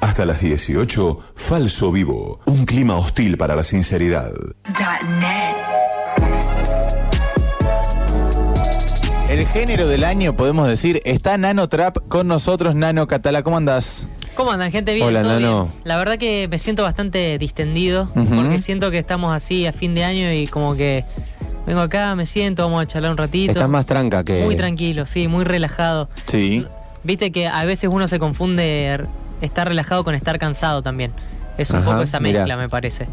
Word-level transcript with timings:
Hasta 0.00 0.24
las 0.24 0.40
18, 0.40 1.18
Falso 1.34 1.92
Vivo. 1.92 2.40
Un 2.46 2.64
clima 2.64 2.96
hostil 2.96 3.36
para 3.36 3.54
la 3.54 3.62
sinceridad. 3.62 4.32
El 9.28 9.46
género 9.46 9.86
del 9.86 10.04
año, 10.04 10.34
podemos 10.34 10.66
decir, 10.66 11.00
está 11.04 11.36
Nano 11.38 11.68
Trap 11.68 11.98
con 12.08 12.26
nosotros. 12.26 12.74
Nano 12.74 13.06
Catala, 13.06 13.42
¿cómo 13.42 13.58
andás? 13.58 14.08
¿Cómo 14.34 14.50
andan, 14.52 14.70
gente? 14.72 14.94
Bien, 14.94 15.06
Hola, 15.08 15.20
¿todo 15.20 15.34
Nano. 15.34 15.64
bien? 15.64 15.74
La 15.84 15.98
verdad 15.98 16.18
que 16.18 16.48
me 16.50 16.58
siento 16.58 16.82
bastante 16.82 17.36
distendido, 17.38 18.06
porque 18.14 18.58
siento 18.58 18.90
que 18.90 18.98
estamos 18.98 19.30
así 19.32 19.66
a 19.66 19.72
fin 19.72 19.94
de 19.94 20.04
año 20.04 20.32
y 20.32 20.46
como 20.46 20.74
que 20.74 21.04
vengo 21.66 21.80
acá, 21.82 22.14
me 22.14 22.26
siento, 22.26 22.64
vamos 22.64 22.82
a 22.82 22.86
charlar 22.86 23.12
un 23.12 23.18
ratito. 23.18 23.52
Estás 23.52 23.68
más 23.68 23.86
tranca 23.86 24.24
que. 24.24 24.42
Muy 24.44 24.56
tranquilo, 24.56 25.04
sí, 25.06 25.28
muy 25.28 25.44
relajado. 25.44 26.08
Sí. 26.26 26.64
Viste 27.04 27.30
que 27.32 27.46
a 27.46 27.64
veces 27.64 27.88
uno 27.92 28.08
se 28.08 28.18
confunde 28.18 29.00
estar 29.40 29.68
relajado 29.68 30.04
con 30.04 30.14
estar 30.14 30.38
cansado 30.38 30.82
también. 30.82 31.12
Es 31.58 31.70
un 31.70 31.76
Ajá, 31.78 31.86
poco 31.90 32.02
esa 32.02 32.20
mirá. 32.20 32.40
mezcla, 32.40 32.56
me 32.56 32.68
parece. 32.68 33.06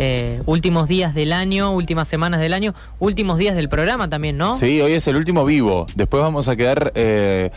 Eh, 0.00 0.38
últimos 0.46 0.86
días 0.86 1.12
del 1.14 1.32
año, 1.32 1.72
últimas 1.72 2.06
semanas 2.06 2.38
del 2.40 2.52
año, 2.54 2.72
últimos 3.00 3.36
días 3.36 3.56
del 3.56 3.68
programa 3.68 4.08
también, 4.08 4.36
¿no? 4.36 4.56
Sí, 4.56 4.80
hoy 4.80 4.92
es 4.92 5.08
el 5.08 5.16
último 5.16 5.44
vivo. 5.44 5.88
Después 5.96 6.22
vamos 6.22 6.46
a 6.48 6.54
quedar 6.54 6.92
eh, 6.94 7.50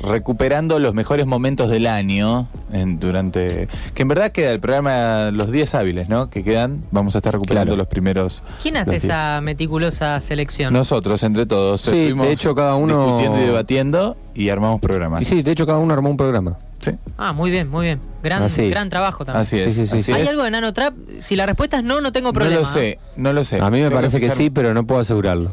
recuperando 0.00 0.78
los 0.78 0.94
mejores 0.94 1.26
momentos 1.26 1.68
del 1.70 1.86
año 1.86 2.48
en- 2.72 2.98
durante. 3.00 3.68
Que 3.94 4.02
en 4.02 4.08
verdad 4.08 4.30
queda 4.32 4.50
el 4.52 4.60
programa 4.60 5.30
los 5.32 5.50
10 5.50 5.74
hábiles, 5.74 6.08
¿no? 6.08 6.30
Que 6.30 6.44
quedan. 6.44 6.80
Vamos 6.90 7.14
a 7.14 7.18
estar 7.18 7.32
recuperando 7.32 7.70
Claro. 7.70 7.76
los 7.78 7.86
primeros. 7.88 8.42
¿Quién 8.62 8.76
hace 8.76 8.96
esa 8.96 9.40
meticulosa 9.42 10.20
selección? 10.20 10.72
Nosotros, 10.72 11.22
entre 11.22 11.46
todos. 11.46 11.80
Sí, 11.82 11.90
estuvimos 11.90 12.26
de 12.26 12.32
hecho, 12.32 12.54
cada 12.54 12.74
uno- 12.76 13.04
Discutiendo 13.04 13.38
y 13.38 13.42
debatiendo 13.46 14.16
y 14.34 14.48
armamos 14.50 14.80
programas. 14.80 15.22
Y 15.22 15.24
sí, 15.24 15.42
de 15.42 15.50
hecho, 15.52 15.66
cada 15.66 15.78
uno 15.78 15.92
armó 15.94 16.10
un 16.10 16.16
programa. 16.16 16.56
Sí, 16.80 16.92
Ah, 17.16 17.32
muy 17.32 17.50
bien, 17.50 17.68
muy 17.70 17.86
bien. 17.86 18.00
Gran, 18.22 18.48
sí. 18.50 18.68
gran 18.70 18.88
trabajo 18.88 19.24
también. 19.24 19.42
Así 19.42 19.58
es. 19.58 19.72
Sí, 19.74 19.80
sí, 19.80 19.86
sí, 19.86 19.92
así 19.94 20.02
sí. 20.04 20.12
¿Hay 20.12 20.22
es. 20.22 20.28
algo 20.28 20.44
de 20.44 20.50
Nano 20.50 20.72
Trap? 20.72 20.94
Si 21.18 21.34
la 21.36 21.44
respuesta 21.46 21.78
es 21.78 21.84
no, 21.84 22.00
no 22.00 22.12
tengo 22.12 22.28
No 22.28 22.32
problema. 22.32 22.60
lo 22.60 22.66
sé, 22.66 22.98
no 23.16 23.32
lo 23.32 23.42
sé. 23.44 23.60
A 23.60 23.70
mí 23.70 23.78
me 23.78 23.84
Tengo 23.88 23.96
parece 23.96 24.20
que 24.20 24.30
sí, 24.30 24.50
pero 24.50 24.72
no 24.74 24.86
puedo 24.86 25.00
asegurarlo. 25.00 25.52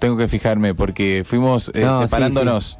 Tengo 0.00 0.16
que 0.16 0.26
fijarme 0.28 0.74
porque 0.74 1.22
fuimos 1.24 1.70
eh, 1.74 1.82
No, 1.82 2.02
sí, 2.02 2.08
separándonos. 2.08 2.78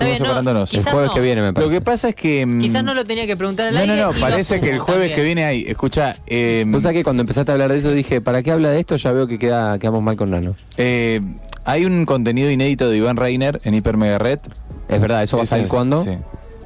No, 0.00 0.06
separándonos. 0.18 0.74
El 0.74 0.82
jueves 0.84 1.08
no. 1.08 1.14
que 1.14 1.20
viene, 1.20 1.40
me 1.40 1.46
Lo 1.48 1.54
parece. 1.54 1.72
que 1.74 1.80
pasa 1.80 2.08
es 2.08 2.14
que. 2.14 2.44
mm, 2.46 2.60
Quizás 2.60 2.82
no 2.84 2.94
lo 2.94 3.04
tenía 3.04 3.26
que 3.26 3.36
preguntar 3.36 3.66
al 3.68 3.74
No, 3.74 3.80
aire. 3.80 3.96
no, 3.96 4.12
no, 4.12 4.20
parece 4.20 4.60
que 4.60 4.70
el 4.70 4.78
jueves 4.80 5.02
también. 5.10 5.16
que 5.16 5.22
viene 5.24 5.44
hay. 5.44 5.64
Escucha, 5.68 6.16
eh, 6.26 6.64
Vos 6.66 6.82
sabés 6.82 6.98
que 6.98 7.04
cuando 7.04 7.20
empezaste 7.22 7.52
a 7.52 7.54
hablar 7.54 7.72
de 7.72 7.78
eso 7.78 7.90
dije, 7.92 8.20
¿para 8.20 8.42
qué 8.42 8.50
habla 8.50 8.70
de 8.70 8.80
esto? 8.80 8.96
Ya 8.96 9.12
veo 9.12 9.26
que 9.26 9.38
queda, 9.38 9.78
quedamos 9.78 10.02
mal 10.02 10.16
con 10.16 10.30
Nano. 10.30 10.54
eh, 10.76 11.20
hay 11.66 11.86
un 11.86 12.04
contenido 12.04 12.50
inédito 12.50 12.90
de 12.90 12.96
Iván 12.98 13.16
Reiner 13.16 13.58
en 13.64 13.74
Hiper 13.74 13.96
Mega 13.96 14.18
Red. 14.18 14.40
Es 14.88 15.00
verdad, 15.00 15.22
¿eso 15.22 15.38
va 15.38 15.44
a 15.44 15.46
salir 15.46 15.68
cuándo? 15.68 16.02
sí. 16.02 16.10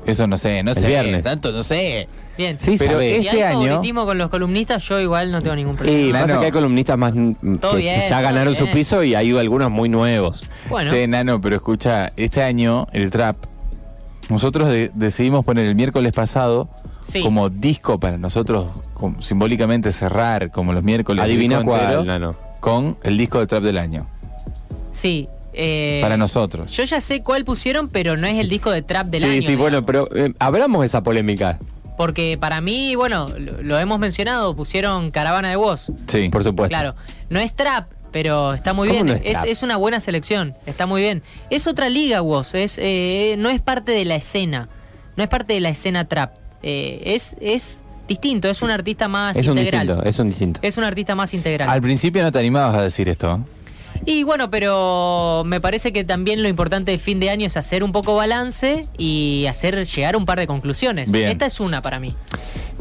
Eso 0.07 0.27
no 0.27 0.39
sé, 0.39 0.63
no 0.63 0.71
El 0.71 0.77
sé. 0.77 0.87
viernes. 0.87 1.23
Tanto 1.23 1.53
no 1.53 1.63
sé. 1.63 2.09
Bien. 2.39 2.57
Sí, 2.59 2.77
Pero 2.79 2.93
sabés. 2.93 3.21
Si 3.21 3.27
este 3.29 3.43
hay 3.45 3.53
año- 3.53 3.67
favoritismo 3.67 4.07
con 4.07 4.17
los 4.17 4.29
columnistas, 4.31 4.83
yo 4.85 4.99
igual 5.01 5.31
no 5.33 5.43
tengo 5.43 5.57
ningún 5.57 5.77
problema. 5.77 5.99
Y 6.01 6.13
Nano. 6.13 6.27
pasa 6.27 6.39
que 6.41 6.47
hay 6.47 6.53
columnistas 6.53 6.97
más 6.97 7.13
mm, 7.15 7.57
Todo 7.61 7.73
que, 7.73 7.79
bien, 7.79 8.01
que 8.01 8.09
ya 8.09 8.17
todo 8.17 8.23
ganaron 8.29 8.55
su 8.55 8.67
piso 8.71 9.03
y 9.05 9.15
hay 9.15 9.37
algunos 9.37 9.71
muy 9.71 9.89
nuevos. 9.91 10.45
Bueno, 10.71 10.91
Che, 10.91 11.07
Nano, 11.09 11.41
pero 11.41 11.57
escucha, 11.57 12.13
este 12.17 12.43
año, 12.43 12.87
el 12.93 13.11
trap, 13.11 13.37
nosotros 14.29 14.69
de- 14.69 14.91
decidimos 14.95 15.45
poner 15.45 15.67
el 15.67 15.75
miércoles 15.75 16.13
pasado 16.13 16.69
Sí. 17.03 17.23
como 17.23 17.49
disco 17.51 17.99
para 17.99 18.19
nosotros, 18.19 18.73
como 18.95 19.21
simbólicamente 19.23 19.91
cerrar 19.91 20.51
como 20.51 20.73
los 20.73 20.83
miércoles. 20.83 21.25
Adivina 21.25 21.57
disco 21.59 21.75
entero, 21.75 21.95
cuál, 21.97 22.07
Nano. 22.07 22.31
Con 22.61 22.97
el 23.03 23.17
disco 23.19 23.41
de 23.41 23.47
trap 23.47 23.63
del 23.63 23.79
año. 23.79 24.07
sí. 24.93 25.29
eh, 25.61 25.99
Para 26.03 26.17
nosotros. 26.17 26.71
Yo 26.71 26.85
ya 26.85 27.01
sé 27.01 27.23
cuál 27.25 27.45
pusieron, 27.45 27.89
pero 27.89 28.17
no 28.17 28.29
es 28.29 28.39
el 28.39 28.49
disco 28.49 28.71
de 28.71 28.83
trap 28.83 29.09
del 29.09 29.23
sí, 29.23 29.29
año. 29.29 29.43
sí, 29.43 29.57
bueno, 29.57 29.81
digamos. 29.81 30.09
pero 30.11 30.27
eh, 30.27 30.33
abramos 30.39 30.85
esa 30.85 31.03
polémica, 31.03 31.59
Porque 31.99 32.39
para 32.41 32.63
mí, 32.63 32.95
bueno, 32.95 33.29
lo, 33.37 33.61
lo 33.63 33.79
hemos 33.79 33.99
mencionado, 33.99 34.57
pusieron 34.57 35.11
Caravana 35.11 35.51
de 35.51 35.57
Voz. 35.57 35.93
Sí. 36.07 36.31
por 36.31 36.43
supuesto. 36.45 36.71
Claro, 36.71 36.95
no 37.29 37.41
es 37.41 37.53
trap, 37.53 37.87
pero 38.13 38.55
está 38.55 38.73
muy 38.73 38.89
¿Cómo 38.89 39.03
bien. 39.05 39.07
no 39.09 39.13
es, 39.15 39.23
es 39.27 39.33
trap? 39.33 39.47
es 39.47 39.63
una 39.63 39.77
buena 39.77 40.01
selección, 40.01 40.55
está 40.65 40.87
muy 40.87 41.03
bien. 41.03 41.23
Es 41.51 41.67
otra 41.67 41.91
liga, 41.91 42.23
Woz, 42.23 42.55
es, 42.55 42.79
eh, 42.81 43.35
no 43.39 43.51
es 43.51 43.61
parte 43.61 43.93
de 43.93 44.05
la 44.07 44.15
escena, 44.15 44.69
no 45.17 45.23
es 45.25 45.29
parte 45.29 45.53
de 45.53 45.61
la 45.61 45.69
escena 45.71 46.07
trap. 46.07 46.35
Eh, 46.63 47.03
es, 47.05 47.37
es 47.41 47.83
distinto, 48.09 48.49
es 48.49 48.63
un 48.63 48.71
artista 48.71 49.07
más 49.09 49.37
es 49.37 49.47
un 49.49 49.59
integral. 49.59 49.87
distinto, 49.89 50.09
es 50.09 50.19
un 50.19 50.27
distinto. 50.29 50.61
Es 50.63 50.79
un 50.79 50.85
artista 50.85 51.15
más 51.15 51.35
integral. 51.35 51.69
Al 51.69 51.83
principio 51.83 52.23
no 52.23 52.33
te 52.33 52.39
animabas 52.39 52.77
a 52.77 52.83
decir 52.83 53.09
esto. 53.09 53.45
Y 54.05 54.23
bueno, 54.23 54.51
pero 54.51 55.43
me 55.45 55.61
parece 55.61 55.93
que 55.93 56.05
también 56.05 56.43
lo 56.43 56.49
importante 56.49 56.91
de 56.91 56.99
fin 56.99 57.21
de 57.21 57.31
año 57.31 57.47
es 57.47 57.57
hacer 57.57 57.83
un 57.85 57.93
poco 57.93 58.15
balance 58.15 58.83
y 58.97 59.47
hacer 59.49 59.85
llegar 59.87 60.15
a 60.15 60.19
un 60.19 60.25
par 60.27 60.39
de 60.39 60.47
conclusiones. 60.47 61.11
Bien. 61.11 61.29
Esta 61.29 61.47
es 61.47 61.61
una 61.61 61.83
para 61.83 61.99
mí. 62.01 62.15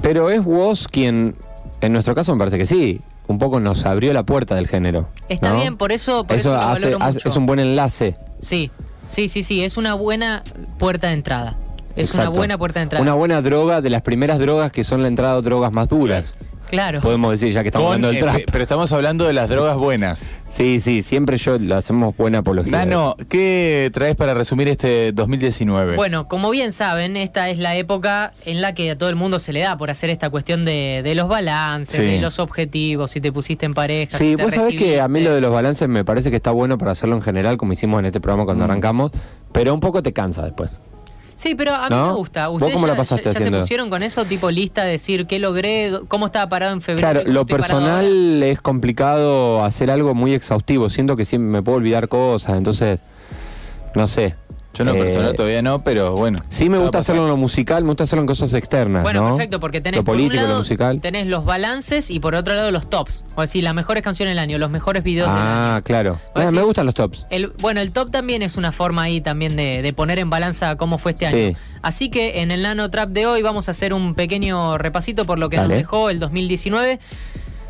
Pero 0.02 0.30
es 0.30 0.44
vos 0.44 0.88
quien, 0.88 1.36
en 1.82 1.92
nuestro 1.94 2.16
caso 2.16 2.34
me 2.34 2.40
parece 2.40 2.58
que 2.58 2.66
sí, 2.66 3.02
un 3.28 3.40
poco 3.40 3.60
nos 3.60 3.86
abrió 3.86 4.14
la 4.14 4.24
puerta 4.24 4.56
del 4.56 4.68
género. 4.68 5.10
Está 5.28 5.50
¿no? 5.50 5.56
bien, 5.60 5.76
por 5.78 5.92
eso, 5.92 6.24
por 6.24 6.36
eso 6.38 6.56
eso, 6.56 6.58
lo 6.58 6.98
hace- 7.04 7.18
hace- 7.20 7.28
es 7.28 7.36
un 7.36 7.46
buen 7.46 7.60
enlace. 7.60 8.16
Sí, 8.40 8.72
sí, 9.08 9.28
sí, 9.28 9.44
sí, 9.44 9.64
es 9.64 9.78
una 9.78 9.96
buena 9.96 10.44
puerta 10.78 11.08
de 11.08 11.14
entrada. 11.14 11.58
Es 11.96 12.14
una 12.14 12.30
buena 12.30 12.60
puerta 12.60 12.80
de 12.80 12.84
entrada. 12.84 13.02
Una 13.02 13.14
buena 13.16 13.42
droga, 13.42 13.82
de 13.82 13.90
las 13.90 14.04
primeras 14.04 14.38
drogas 14.38 14.72
que 14.72 14.84
son 14.84 15.02
la 15.02 15.08
entrada 15.08 15.38
a 15.38 15.42
drogas 15.42 15.74
más 15.74 15.90
duras. 15.90 16.36
Claro. 16.70 17.02
Podemos 17.02 17.32
decir, 17.32 17.54
ya 17.54 17.62
que 17.64 17.70
estamos 17.70 17.86
Con, 17.88 17.96
hablando 17.96 18.08
del 18.10 18.18
eh, 18.18 18.22
trap. 18.22 18.52
pero 18.52 18.62
estamos 18.62 18.92
hablando 18.92 19.26
de 19.26 19.34
las 19.34 19.50
drogas 19.50 19.78
buenas. 19.78 20.32
Sí, 20.50 20.80
sí, 20.80 21.04
siempre 21.04 21.38
yo 21.38 21.58
lo 21.60 21.76
hacemos 21.76 22.16
buena 22.18 22.40
apología. 22.40 22.72
Nano, 22.72 23.16
¿qué 23.30 23.92
traes 23.94 24.16
para 24.16 24.34
resumir 24.34 24.68
este 24.68 25.12
2019? 25.12 25.96
Bueno, 25.96 26.28
como 26.28 26.50
bien 26.50 26.72
saben, 26.72 27.16
esta 27.16 27.50
es 27.50 27.60
la 27.60 27.76
época 27.76 28.34
en 28.46 28.62
la 28.62 28.74
que 28.74 28.92
a 28.92 28.98
todo 28.98 29.10
el 29.10 29.16
mundo 29.16 29.38
se 29.40 29.54
le 29.54 29.60
da 29.60 29.78
por 29.78 29.92
hacer 29.92 30.10
esta 30.10 30.30
cuestión 30.30 30.66
de, 30.66 31.02
de 31.04 31.16
los 31.16 31.28
balances, 31.28 31.98
Sí. 31.98 32.02
de 32.04 32.20
los 32.22 32.40
objetivos, 32.40 33.12
si 33.12 33.22
te 33.22 33.32
pusiste 33.32 33.66
en 33.66 33.74
pareja, 33.74 34.18
Sí, 34.18 34.32
si 34.32 34.36
te 34.36 34.44
vos 34.44 34.54
sabés 34.54 34.76
que 34.76 35.00
a 35.00 35.08
mí 35.08 35.22
lo 35.22 35.34
de 35.36 35.42
los 35.42 35.54
balances 35.54 35.88
me 35.88 36.04
parece 36.04 36.30
que 36.32 36.38
está 36.38 36.52
bueno 36.52 36.78
para 36.78 36.92
hacerlo 36.92 37.16
en 37.16 37.22
general, 37.22 37.58
como 37.58 37.74
hicimos 37.74 38.00
en 38.00 38.06
este 38.08 38.20
programa 38.20 38.46
cuando 38.46 38.64
Mm. 38.66 38.70
arrancamos, 38.72 39.12
pero 39.52 39.74
un 39.74 39.80
poco 39.80 40.02
te 40.02 40.12
cansa 40.12 40.44
después. 40.44 40.80
Sí, 41.38 41.56
pero 41.56 41.74
a 41.76 41.88
mí 41.90 41.96
¿No? 41.96 42.08
me 42.08 42.14
gusta. 42.14 42.48
¿Vos 42.48 42.56
¿Ustedes 42.56 42.74
cómo 42.74 42.88
la 42.88 42.94
ya, 42.94 42.98
pasaste 42.98 43.26
ya- 43.32 43.34
ya 43.34 43.40
se 43.40 43.52
pusieron 43.52 43.90
con 43.90 44.02
eso, 44.04 44.26
tipo 44.26 44.50
lista, 44.52 44.84
de 44.84 44.92
decir 44.92 45.28
qué 45.28 45.38
logré, 45.40 45.92
cómo 46.08 46.26
estaba 46.26 46.50
parado 46.50 46.74
en 46.74 46.82
febrero? 46.82 47.08
Claro, 47.08 47.22
cómo 47.22 47.34
lo 47.34 47.46
personal 47.46 48.44
es 48.44 48.60
complicado 48.60 49.64
hacer 49.64 49.92
algo 49.92 50.14
muy 50.16 50.34
exhaustivo. 50.34 50.90
Siento 50.90 51.16
que 51.16 51.26
siempre 51.26 51.50
me 51.50 51.62
puedo 51.64 51.78
olvidar 51.78 52.08
cosas, 52.10 52.58
entonces, 52.58 53.02
no 53.96 54.08
sé. 54.08 54.36
Yo 54.78 54.84
no 54.86 54.94
Eh, 54.94 54.98
personal 55.00 55.36
todavía 55.36 55.62
no, 55.62 55.84
pero 55.84 56.14
bueno. 56.14 56.40
Sí 56.50 56.70
me 56.70 56.78
gusta 56.78 57.00
hacerlo 57.00 57.24
en 57.24 57.30
lo 57.30 57.38
musical, 57.38 57.84
me 57.84 57.90
gusta 57.90 58.04
hacerlo 58.04 58.22
en 58.22 58.28
cosas 58.28 58.54
externas. 58.54 59.04
Bueno, 59.04 59.22
¿no? 59.22 59.30
perfecto, 59.36 59.60
porque 59.60 59.82
tenés 59.82 59.98
lo 60.00 60.04
por 60.06 60.16
un 60.16 60.22
político, 60.22 60.42
lado, 60.44 60.54
lo 60.56 60.60
musical. 60.60 61.02
tenés 61.02 61.28
los 61.28 61.46
balances 61.46 62.10
y 62.12 62.20
por 62.20 62.36
otro 62.36 62.54
lado 62.56 62.72
los 62.72 62.90
tops. 62.90 63.24
O 63.36 63.42
decir, 63.42 63.64
las 63.64 63.74
mejores 63.74 64.04
canciones 64.04 64.32
del 64.32 64.40
año, 64.40 64.58
los 64.58 64.70
mejores 64.70 65.04
videos 65.04 65.28
del 65.30 65.38
año. 65.38 65.46
Ah, 65.50 65.82
claro. 65.84 66.20
Ah, 66.36 66.42
decir- 66.42 66.54
me 66.56 66.62
gustan 66.64 66.86
los 66.86 66.96
tops. 66.96 67.26
El, 67.30 67.48
bueno, 67.60 67.82
el 67.82 67.92
top 67.92 68.12
también 68.12 68.42
es 68.42 68.58
una 68.58 68.72
forma 68.72 69.04
ahí 69.04 69.22
también 69.22 69.56
de, 69.56 69.82
de 69.82 69.94
poner 69.94 70.20
en 70.20 70.30
balanza 70.30 70.76
cómo 70.76 70.98
fue 70.98 71.12
este 71.12 71.26
año. 71.28 71.38
Sí. 71.52 71.58
Así 71.82 72.10
que 72.10 72.42
en 72.42 72.52
el 72.52 72.62
Nano 72.64 72.90
Trap 72.90 73.10
de 73.10 73.26
hoy 73.26 73.42
vamos 73.42 73.68
a 73.68 73.72
hacer 73.72 73.94
un 73.94 74.14
pequeño 74.16 74.78
repasito 74.78 75.26
por 75.26 75.40
lo 75.40 75.50
que 75.50 75.58
nos 75.58 75.68
Dale. 75.70 75.78
dejó 75.78 76.10
el 76.10 76.20
2019. 76.20 77.00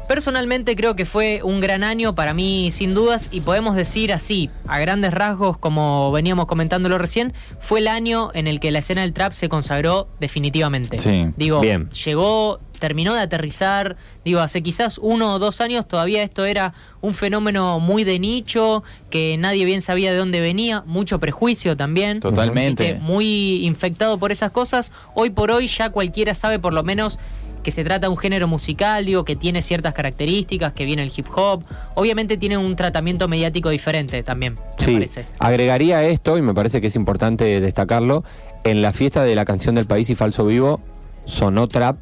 Personalmente 0.07 0.75
creo 0.77 0.95
que 0.95 1.05
fue 1.05 1.41
un 1.43 1.59
gran 1.59 1.83
año 1.83 2.13
para 2.13 2.33
mí 2.33 2.71
sin 2.71 2.93
dudas 2.93 3.27
y 3.29 3.41
podemos 3.41 3.75
decir 3.75 4.13
así, 4.13 4.49
a 4.65 4.79
grandes 4.79 5.13
rasgos 5.13 5.57
como 5.57 6.11
veníamos 6.13 6.45
comentándolo 6.45 6.97
recién, 6.97 7.33
fue 7.59 7.79
el 7.79 7.89
año 7.89 8.29
en 8.33 8.47
el 8.47 8.61
que 8.61 8.71
la 8.71 8.79
escena 8.79 9.01
del 9.01 9.11
trap 9.11 9.33
se 9.33 9.49
consagró 9.49 10.07
definitivamente. 10.21 10.97
Sí. 10.97 11.27
Digo, 11.35 11.59
Bien. 11.59 11.89
llegó, 11.89 12.57
terminó 12.79 13.13
de 13.15 13.21
aterrizar, 13.21 13.97
digo, 14.23 14.39
hace 14.39 14.63
quizás 14.63 14.97
uno 14.97 15.33
o 15.33 15.39
dos 15.39 15.59
años 15.59 15.85
todavía 15.85 16.23
esto 16.23 16.45
era 16.45 16.73
un 17.01 17.13
fenómeno 17.13 17.81
muy 17.81 18.05
de 18.05 18.17
nicho, 18.17 18.83
que 19.09 19.37
nadie 19.37 19.65
bien 19.65 19.81
sabía 19.81 20.11
de 20.11 20.17
dónde 20.17 20.39
venía, 20.39 20.83
mucho 20.85 21.19
prejuicio 21.19 21.75
también. 21.75 22.21
Totalmente. 22.21 22.95
Muy 22.95 23.65
infectado 23.65 24.17
por 24.17 24.31
esas 24.31 24.51
cosas. 24.51 24.91
Hoy 25.15 25.31
por 25.31 25.51
hoy 25.51 25.67
ya 25.67 25.89
cualquiera 25.89 26.33
sabe 26.33 26.59
por 26.59 26.73
lo 26.73 26.83
menos 26.83 27.19
que 27.67 27.71
se 27.71 27.83
trata 27.83 28.05
de 28.07 28.11
un 28.11 28.15
género 28.17 28.47
musical, 28.47 29.03
digo, 29.03 29.25
que 29.25 29.35
tiene 29.35 29.61
ciertas 29.61 29.93
características, 29.93 30.71
que 30.71 30.85
viene 30.85 31.03
el 31.03 31.11
hip 31.13 31.25
hop. 31.35 31.65
Obviamente 31.95 32.37
tiene 32.37 32.57
un 32.57 32.77
tratamiento 32.77 33.27
mediático 33.27 33.67
diferente 33.69 34.23
también, 34.23 34.53
me 34.53 34.85
Sí, 34.85 34.93
parece. 34.93 35.25
agregaría 35.37 36.01
esto, 36.05 36.37
y 36.37 36.41
me 36.41 36.53
parece 36.53 36.79
que 36.79 36.87
es 36.87 36.95
importante 36.95 37.59
destacarlo, 37.59 38.23
en 38.63 38.81
la 38.81 38.93
fiesta 38.93 39.23
de 39.25 39.35
la 39.35 39.43
canción 39.43 39.75
del 39.75 39.85
país 39.85 40.09
y 40.09 40.15
Falso 40.15 40.45
Vivo, 40.45 40.79
sonó 41.25 41.67
trap. 41.67 41.97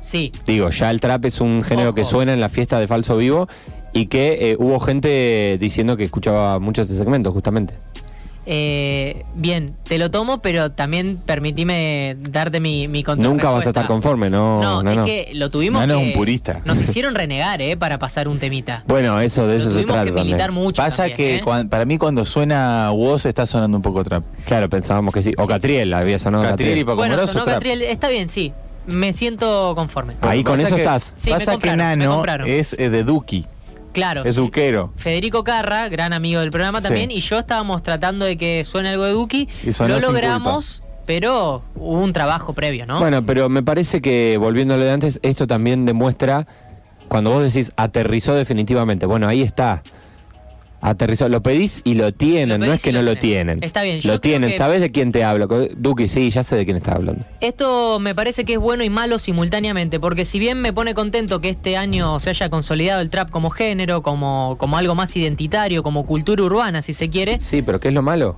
Sí, 0.00 0.32
Digo, 0.46 0.70
ya 0.70 0.90
el 0.90 1.02
trap 1.02 1.26
es 1.26 1.42
un 1.42 1.62
género 1.62 1.92
que 1.92 2.06
suena 2.06 2.32
en 2.32 2.40
la 2.40 2.48
fiesta 2.48 2.80
de 2.80 2.86
Falso 2.86 3.18
Vivo 3.18 3.46
y 3.92 4.06
que 4.06 4.52
eh, 4.52 4.56
hubo 4.58 4.78
gente 4.80 5.58
diciendo 5.60 5.98
que 5.98 6.04
escuchaba 6.04 6.58
mucho 6.60 6.80
ese 6.80 6.96
segmento, 6.96 7.30
justamente. 7.30 7.74
Eh, 8.52 9.24
bien, 9.36 9.76
te 9.84 9.96
lo 9.96 10.10
tomo, 10.10 10.42
pero 10.42 10.72
también 10.72 11.18
permitime 11.18 12.16
darte 12.18 12.58
mi, 12.58 12.88
mi 12.88 13.04
Nunca 13.16 13.48
vas 13.50 13.64
a 13.64 13.68
estar 13.68 13.86
conforme, 13.86 14.28
¿no? 14.28 14.60
No, 14.60 14.82
no, 14.82 14.90
es 14.90 14.96
no. 14.96 15.04
que 15.04 15.30
lo 15.34 15.50
tuvimos 15.50 15.80
Nano 15.80 15.98
que... 15.98 16.02
es 16.02 16.06
un 16.08 16.12
purista. 16.14 16.60
Nos 16.64 16.82
hicieron 16.82 17.14
renegar, 17.14 17.62
¿eh? 17.62 17.76
Para 17.76 17.98
pasar 18.00 18.26
un 18.26 18.40
temita. 18.40 18.82
Bueno, 18.88 19.20
eso 19.20 19.46
de 19.46 19.54
Lo 19.54 19.60
eso 19.60 19.68
se 19.68 19.74
tuvimos 19.74 19.92
trata 19.94 20.06
que 20.06 20.12
militar 20.12 20.46
también. 20.48 20.64
mucho 20.64 20.82
Pasa 20.82 21.06
también, 21.06 21.16
que 21.16 21.36
¿eh? 21.36 21.64
para 21.70 21.84
mí 21.84 21.96
cuando 21.96 22.24
suena 22.24 22.90
Woz 22.90 23.24
está 23.24 23.46
sonando 23.46 23.76
un 23.76 23.82
poco 23.82 24.02
trap. 24.02 24.24
Claro, 24.46 24.68
pensábamos 24.68 25.14
que 25.14 25.22
sí. 25.22 25.32
O 25.38 25.46
Catriel, 25.46 25.94
había 25.94 26.18
sonado 26.18 26.42
Catriel 26.42 26.70
y 26.70 26.70
Catriel. 26.80 26.86
Paco 26.86 26.96
Bueno, 26.96 27.14
Moroso, 27.14 27.32
sonó. 27.34 27.44
Catriel, 27.44 27.82
está 27.82 28.08
bien, 28.08 28.30
sí. 28.30 28.52
Me 28.86 29.12
siento 29.12 29.74
conforme. 29.76 30.14
Ahí 30.22 30.42
con 30.42 30.58
eso 30.58 30.74
que- 30.74 30.82
estás. 30.82 31.12
Sí, 31.14 31.30
me 31.30 31.38
pasa 31.38 31.56
que 31.58 31.76
Nano 31.76 32.24
es 32.46 32.72
eh, 32.80 32.90
de 32.90 33.04
Duki, 33.04 33.46
Claro. 33.92 34.22
es 34.24 34.36
duquero. 34.36 34.92
Federico 34.96 35.42
Carra, 35.44 35.88
gran 35.88 36.12
amigo 36.12 36.40
del 36.40 36.50
programa 36.50 36.80
Sí. 36.80 36.84
también, 36.88 37.10
y 37.10 37.20
yo 37.20 37.38
estábamos 37.38 37.82
tratando 37.82 38.24
de 38.24 38.36
que 38.36 38.64
suene 38.64 38.90
algo 38.90 39.04
de 39.04 39.12
Duki. 39.12 39.48
Y 39.64 39.72
sonó 39.72 39.98
Lo 39.98 40.08
logramos, 40.08 40.82
pero 41.06 41.62
hubo 41.76 42.02
un 42.02 42.12
trabajo 42.12 42.52
previo, 42.52 42.86
¿no? 42.86 42.98
Bueno, 43.00 43.24
pero 43.26 43.48
me 43.48 43.62
parece 43.62 44.00
que, 44.00 44.36
volviéndole 44.38 44.84
de 44.84 44.90
antes, 44.92 45.18
esto 45.22 45.46
también 45.46 45.86
demuestra, 45.86 46.46
cuando 47.08 47.30
vos 47.32 47.42
decís 47.42 47.72
aterrizó 47.76 48.34
definitivamente, 48.34 49.06
bueno, 49.06 49.26
ahí 49.26 49.42
está. 49.42 49.82
Aterrizó, 50.82 51.28
lo 51.28 51.42
pedís 51.42 51.82
y 51.84 51.94
lo 51.94 52.12
tienen, 52.12 52.60
Lo 52.60 52.66
no 52.66 52.72
es 52.72 52.82
que 52.82 52.92
no 52.92 53.02
lo 53.02 53.16
tienen. 53.16 53.62
Está 53.62 53.82
bien, 53.82 54.00
yo 54.00 54.12
Lo 54.12 54.20
creo 54.20 54.32
tienen, 54.32 54.50
que- 54.50 54.58
¿sabes 54.58 54.80
de 54.80 54.90
quién 54.90 55.12
te 55.12 55.24
hablo? 55.24 55.46
Duki, 55.76 56.08
sí, 56.08 56.30
ya 56.30 56.42
sé 56.42 56.56
de 56.56 56.64
quién 56.64 56.76
estás 56.78 56.96
hablando. 56.96 57.22
Esto 57.40 57.98
me 58.00 58.14
parece 58.14 58.44
que 58.44 58.54
es 58.54 58.58
bueno 58.58 58.82
y 58.82 58.90
malo 58.90 59.18
simultáneamente, 59.18 60.00
porque 60.00 60.24
si 60.24 60.38
bien 60.38 60.60
me 60.62 60.72
pone 60.72 60.94
contento 60.94 61.40
que 61.40 61.50
este 61.50 61.76
año 61.76 62.18
se 62.20 62.30
haya 62.30 62.48
consolidado 62.48 63.00
el 63.02 63.10
trap 63.10 63.30
como 63.30 63.50
género, 63.50 64.02
como, 64.02 64.56
como 64.58 64.78
algo 64.78 64.94
más 64.94 65.14
identitario, 65.16 65.82
como 65.82 66.04
cultura 66.04 66.42
urbana, 66.42 66.80
si 66.82 66.94
se 66.94 67.10
quiere, 67.10 67.40
Sí, 67.40 67.60
pero 67.62 67.78
¿qué 67.78 67.88
es 67.88 67.94
lo 67.94 68.02
malo? 68.02 68.36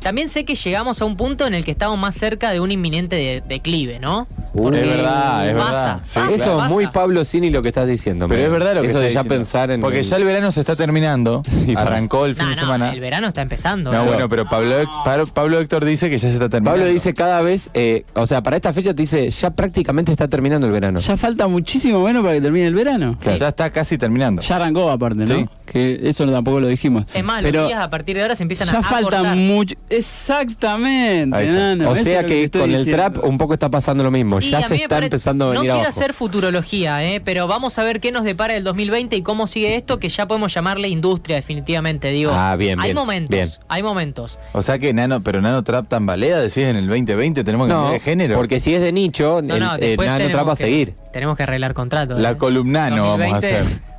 también 0.00 0.28
sé 0.28 0.44
que 0.44 0.56
llegamos 0.56 1.00
a 1.00 1.04
un 1.04 1.16
punto 1.16 1.46
en 1.46 1.54
el 1.54 1.64
que 1.64 1.70
estamos 1.70 1.96
más 1.96 2.16
cerca 2.16 2.50
de 2.50 2.58
un 2.58 2.72
inminente 2.72 3.14
de- 3.14 3.40
declive, 3.40 4.00
¿no? 4.00 4.26
Porque 4.54 4.80
Es 4.82 4.86
verdad, 4.86 5.48
es 5.48 5.54
pasa, 5.54 5.70
verdad. 5.72 6.00
Sí, 6.02 6.18
pasa, 6.20 6.34
Eso 6.34 6.62
es 6.64 6.68
muy 6.70 6.86
Pablo 6.88 7.24
Cini 7.24 7.50
lo 7.50 7.62
que 7.62 7.68
estás 7.68 7.88
diciendo. 7.88 8.26
Pero 8.28 8.40
me- 8.40 8.46
es 8.46 8.52
verdad 8.52 8.74
lo 8.74 8.82
que 8.82 8.88
Eso 8.88 8.98
de 8.98 9.04
ya 9.12 9.20
diciendo. 9.22 9.34
pensar 9.34 9.70
en. 9.70 9.80
Porque 9.80 10.00
el- 10.00 10.04
ya 10.04 10.16
el 10.16 10.24
verano 10.24 10.52
se 10.52 10.60
está 10.60 10.76
terminando. 10.76 11.42
Sí, 11.62 11.74
Arrancó 11.76 12.26
el 12.26 12.34
fin 12.34 12.44
No, 12.44 12.50
de 12.50 12.56
no, 12.56 12.60
semana. 12.62 12.90
el 12.92 13.00
verano 13.00 13.28
está 13.28 13.40
empezando. 13.42 13.92
No, 13.92 14.02
¿eh? 14.02 14.06
bueno, 14.06 14.28
pero 14.28 14.48
Pablo, 14.48 14.74
Pablo, 15.04 15.26
Pablo 15.28 15.60
Héctor 15.60 15.84
dice 15.84 16.10
que 16.10 16.18
ya 16.18 16.26
se 16.28 16.34
está 16.34 16.48
terminando. 16.48 16.76
Pablo 16.80 16.92
dice 16.92 17.14
cada 17.14 17.40
vez, 17.40 17.70
eh, 17.74 18.04
o 18.14 18.26
sea, 18.26 18.42
para 18.42 18.56
esta 18.56 18.72
fecha 18.72 18.90
te 18.94 19.02
dice, 19.02 19.30
ya 19.30 19.50
prácticamente 19.50 20.10
está 20.10 20.26
terminando 20.28 20.66
el 20.66 20.72
verano. 20.72 20.98
Ya 20.98 21.16
falta 21.16 21.46
muchísimo 21.46 22.02
menos 22.04 22.22
para 22.22 22.34
que 22.34 22.40
termine 22.40 22.66
el 22.66 22.74
verano. 22.74 23.16
O 23.18 23.22
sea, 23.24 23.36
ya 23.36 23.48
está 23.48 23.70
casi 23.70 23.96
terminando. 23.96 24.42
Ya 24.42 24.56
arrancó 24.56 24.90
aparte, 24.90 25.18
¿no? 25.24 25.26
Sí. 25.26 25.46
Que 25.64 26.00
eso 26.02 26.26
tampoco 26.26 26.58
lo 26.60 26.66
dijimos. 26.66 27.04
Es 27.14 27.22
más, 27.24 27.42
Pero 27.42 27.60
los 27.60 27.68
días 27.68 27.80
a 27.80 27.88
partir 27.88 28.16
de 28.16 28.22
ahora 28.22 28.34
se 28.34 28.42
empiezan 28.42 28.66
ya 28.68 28.78
a 28.78 28.82
falta 28.82 28.98
acortar. 29.20 29.36
mucho. 29.36 29.76
Exactamente, 29.88 31.84
o 31.86 31.94
sea 31.96 32.24
que, 32.24 32.50
con 32.50 32.70
el 32.70 32.84
trap 32.84 33.24
un 33.24 33.38
poco 33.38 33.54
está 33.54 33.70
pasando 33.70 34.02
lo 34.04 34.10
mismo. 34.10 34.40
Ya 34.50 34.62
se 34.68 34.74
está 34.76 34.88
pare- 34.88 35.06
empezando 35.06 35.44
a 35.44 35.48
venir 35.48 35.58
No 35.58 35.62
quiero 35.62 35.74
abajo. 35.76 35.88
hacer 35.88 36.12
futurología, 36.14 37.04
¿eh? 37.04 37.20
pero 37.20 37.46
vamos 37.46 37.78
a 37.78 37.84
ver 37.84 38.00
qué 38.00 38.12
nos 38.12 38.24
depara 38.24 38.54
el 38.56 38.64
2020 38.64 39.16
y 39.16 39.22
cómo 39.22 39.46
sigue 39.46 39.76
esto, 39.76 39.98
que 39.98 40.08
ya 40.08 40.26
podemos 40.26 40.52
llamarle 40.54 40.88
industria 40.88 41.36
definitivamente. 41.36 42.08
Digo, 42.10 42.32
Ah, 42.34 42.56
bien, 42.56 42.80
hay 42.80 42.88
bien, 42.88 42.96
momentos, 42.96 43.30
bien. 43.30 43.48
hay 43.68 43.82
momentos. 43.82 44.38
O 44.52 44.62
sea 44.62 44.78
que 44.78 44.92
Nano, 44.92 45.22
pero 45.22 45.40
Nano 45.40 45.62
Trap 45.62 45.88
tambalea, 45.88 46.38
decís 46.38 46.58
en 46.58 46.76
el 46.76 46.86
2020 46.88 47.44
tenemos 47.44 47.66
que 47.68 47.72
No, 47.72 47.80
cambiar 47.82 48.00
de 48.00 48.04
género. 48.04 48.34
porque 48.36 48.60
si 48.60 48.74
es 48.74 48.80
de 48.80 48.92
nicho, 48.92 49.40
No, 49.42 49.54
el, 49.54 49.60
no, 49.60 49.76
eh, 49.78 49.96
Nano 49.96 50.28
Trap 50.28 50.48
va 50.48 50.52
a 50.52 50.56
seguir. 50.56 50.94
Tenemos 51.12 51.36
que 51.36 51.42
arreglar 51.44 51.74
contratos. 51.74 52.18
La 52.18 52.32
¿eh? 52.32 52.36
columnano 52.36 53.16
vamos 53.16 53.20
a 53.20 53.40
2020. 53.40 53.56
hacer. 53.58 53.92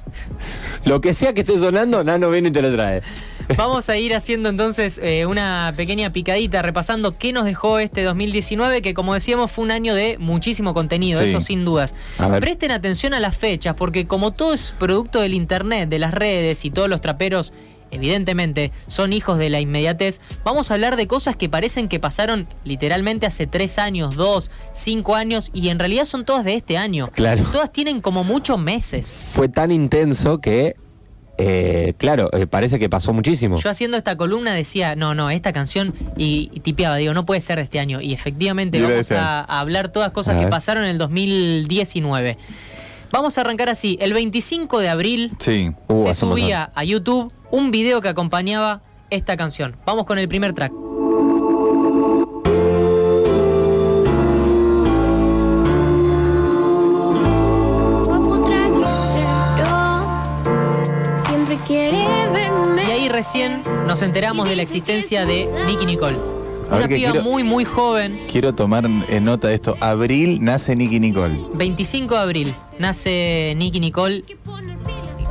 Lo 0.85 0.99
que 1.01 1.13
sea 1.13 1.33
que 1.33 1.41
esté 1.41 1.57
sonando, 1.59 2.03
Nano 2.03 2.29
viene 2.29 2.49
y 2.49 2.51
te 2.51 2.61
lo 2.61 2.73
trae. 2.73 2.99
Vamos 3.57 3.89
a 3.89 3.97
ir 3.97 4.15
haciendo 4.15 4.49
entonces 4.49 4.99
eh, 5.03 5.25
una 5.25 5.73
pequeña 5.75 6.11
picadita, 6.11 6.61
repasando 6.61 7.17
qué 7.17 7.33
nos 7.33 7.45
dejó 7.45 7.79
este 7.79 8.03
2019, 8.03 8.81
que 8.81 8.93
como 8.93 9.13
decíamos 9.13 9.51
fue 9.51 9.63
un 9.65 9.71
año 9.71 9.95
de 9.95 10.17
muchísimo 10.17 10.73
contenido, 10.73 11.21
Sí. 11.21 11.29
eso 11.29 11.41
sin 11.41 11.65
dudas. 11.65 11.93
Presten 12.39 12.71
atención 12.71 13.13
a 13.13 13.19
las 13.19 13.35
fechas, 13.37 13.75
porque 13.75 14.07
como 14.07 14.31
todo 14.31 14.53
es 14.53 14.75
producto 14.79 15.19
del 15.21 15.33
internet, 15.33 15.89
de 15.89 15.99
las 15.99 16.13
redes 16.13 16.65
y 16.65 16.71
todos 16.71 16.89
los 16.89 17.01
traperos, 17.01 17.53
evidentemente, 17.91 18.71
son 18.87 19.13
hijos 19.13 19.37
de 19.37 19.49
la 19.51 19.59
inmediatez, 19.59 20.19
vamos 20.43 20.71
a 20.71 20.73
hablar 20.73 20.95
de 20.95 21.05
cosas 21.07 21.35
que 21.35 21.47
parecen 21.47 21.87
que 21.87 21.99
pasaron 21.99 22.47
literalmente 22.63 23.25
hace 23.27 23.45
tres 23.45 23.77
años, 23.77 24.15
dos, 24.15 24.49
cinco 24.73 25.15
años, 25.15 25.51
y 25.53 25.69
en 25.69 25.77
realidad 25.79 26.05
son 26.05 26.25
todas 26.25 26.43
de 26.43 26.55
este 26.55 26.75
año. 26.77 27.09
Claro. 27.13 27.43
Todas 27.51 27.71
tienen 27.71 28.01
como 28.01 28.23
muchos 28.23 28.59
meses. 28.59 29.15
Fue 29.33 29.47
tan 29.47 29.71
intenso 29.71 30.39
que, 30.39 30.75
eh, 31.37 31.93
claro, 31.97 32.29
eh, 32.33 32.45
parece 32.47 32.77
que 32.79 32.89
pasó 32.89 33.13
muchísimo. 33.13 33.57
Yo 33.57 33.69
haciendo 33.69 33.97
esta 33.97 34.15
columna 34.17 34.53
decía, 34.53 34.95
no, 34.95 35.15
no, 35.15 35.29
esta 35.29 35.51
canción, 35.53 35.93
y, 36.17 36.49
y 36.53 36.59
tipeaba, 36.59 36.97
digo, 36.97 37.13
no 37.13 37.25
puede 37.25 37.41
ser 37.41 37.57
de 37.57 37.63
este 37.63 37.79
año. 37.79 38.01
Y 38.01 38.13
efectivamente 38.13 38.81
vamos 38.81 39.11
a, 39.11 39.39
a 39.41 39.59
hablar 39.59 39.91
todas 39.91 40.11
cosas 40.11 40.35
A 40.35 40.37
que 40.37 40.45
ver. 40.45 40.51
pasaron 40.51 40.83
en 40.83 40.89
el 40.91 40.97
2019. 40.97 42.37
Vamos 43.11 43.37
a 43.37 43.41
arrancar 43.41 43.69
así. 43.69 43.97
El 44.01 44.13
25 44.13 44.79
de 44.79 44.89
abril 44.89 45.31
Sí. 45.39 45.71
Uh, 45.87 46.03
se 46.03 46.13
subía 46.13 46.71
a 46.73 46.83
YouTube 46.83 47.31
un 47.51 47.69
video 47.71 48.01
que 48.01 48.09
acompañaba 48.09 48.81
esta 49.11 49.37
canción. 49.37 49.75
Vamos 49.85 50.05
con 50.05 50.17
el 50.17 50.27
primer 50.27 50.53
track. 50.53 50.71
Recién 63.33 63.63
nos 63.87 64.03
enteramos 64.03 64.47
de 64.47 64.55
la 64.55 64.61
existencia 64.61 65.25
de 65.25 65.47
Nicky 65.65 65.87
Nicole. 65.87 66.17
A 66.69 66.75
ver 66.75 66.77
Una 66.81 66.87
que 66.87 66.95
piba 66.97 67.11
quiero- 67.13 67.25
muy, 67.27 67.41
muy 67.43 67.65
joven. 67.65 68.19
Quiero 68.31 68.53
tomar 68.53 68.85
en 68.85 69.23
nota 69.23 69.47
de 69.47 69.55
esto. 69.55 69.75
Abril 69.79 70.37
nace 70.39 70.75
Nicky 70.75 70.99
Nicole. 70.99 71.39
25 71.55 72.13
de 72.13 72.21
abril 72.21 72.55
nace 72.77 73.55
Nicky 73.57 73.79
Nicole 73.79 74.23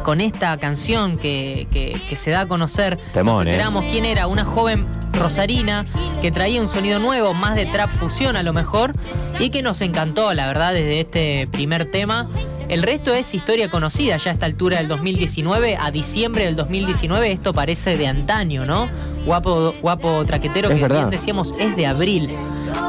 con 0.02 0.20
esta 0.20 0.56
canción 0.56 1.16
que, 1.16 1.68
que- 1.70 1.96
que 2.08 2.16
se 2.16 2.32
da 2.32 2.40
a 2.40 2.48
conocer. 2.48 2.98
Temón, 3.14 3.36
Nos 3.36 3.46
eh. 3.46 3.50
enteramos 3.50 3.84
quién 3.92 4.04
era, 4.04 4.26
una 4.26 4.44
joven 4.44 4.88
rosarina 5.12 5.86
que 6.20 6.32
traía 6.32 6.60
un 6.60 6.66
sonido 6.66 6.98
nuevo, 6.98 7.34
más 7.34 7.54
de 7.54 7.66
trap 7.66 7.88
fusión 7.88 8.34
a 8.34 8.42
lo 8.42 8.52
mejor, 8.52 8.94
y 9.38 9.50
que 9.50 9.62
nos 9.62 9.80
encantó, 9.80 10.34
la 10.34 10.48
verdad, 10.48 10.72
desde 10.72 10.98
este 11.00 11.46
primer 11.52 11.88
tema. 11.88 12.26
El 12.72 12.82
resto 12.82 13.12
es 13.12 13.34
historia 13.34 13.70
conocida 13.70 14.16
ya 14.16 14.30
a 14.30 14.32
esta 14.32 14.46
altura 14.46 14.78
del 14.78 14.88
2019, 14.88 15.76
a 15.78 15.90
diciembre 15.90 16.46
del 16.46 16.56
2019, 16.56 17.30
esto 17.30 17.52
parece 17.52 17.98
de 17.98 18.06
antaño, 18.06 18.64
¿no? 18.64 18.88
Guapo, 19.26 19.74
guapo 19.82 20.24
traquetero 20.24 20.70
Es 20.70 20.76
que 20.76 20.80
verdad. 20.80 21.00
bien 21.00 21.10
decíamos 21.10 21.54
es 21.58 21.76
de 21.76 21.84
abril. 21.84 22.30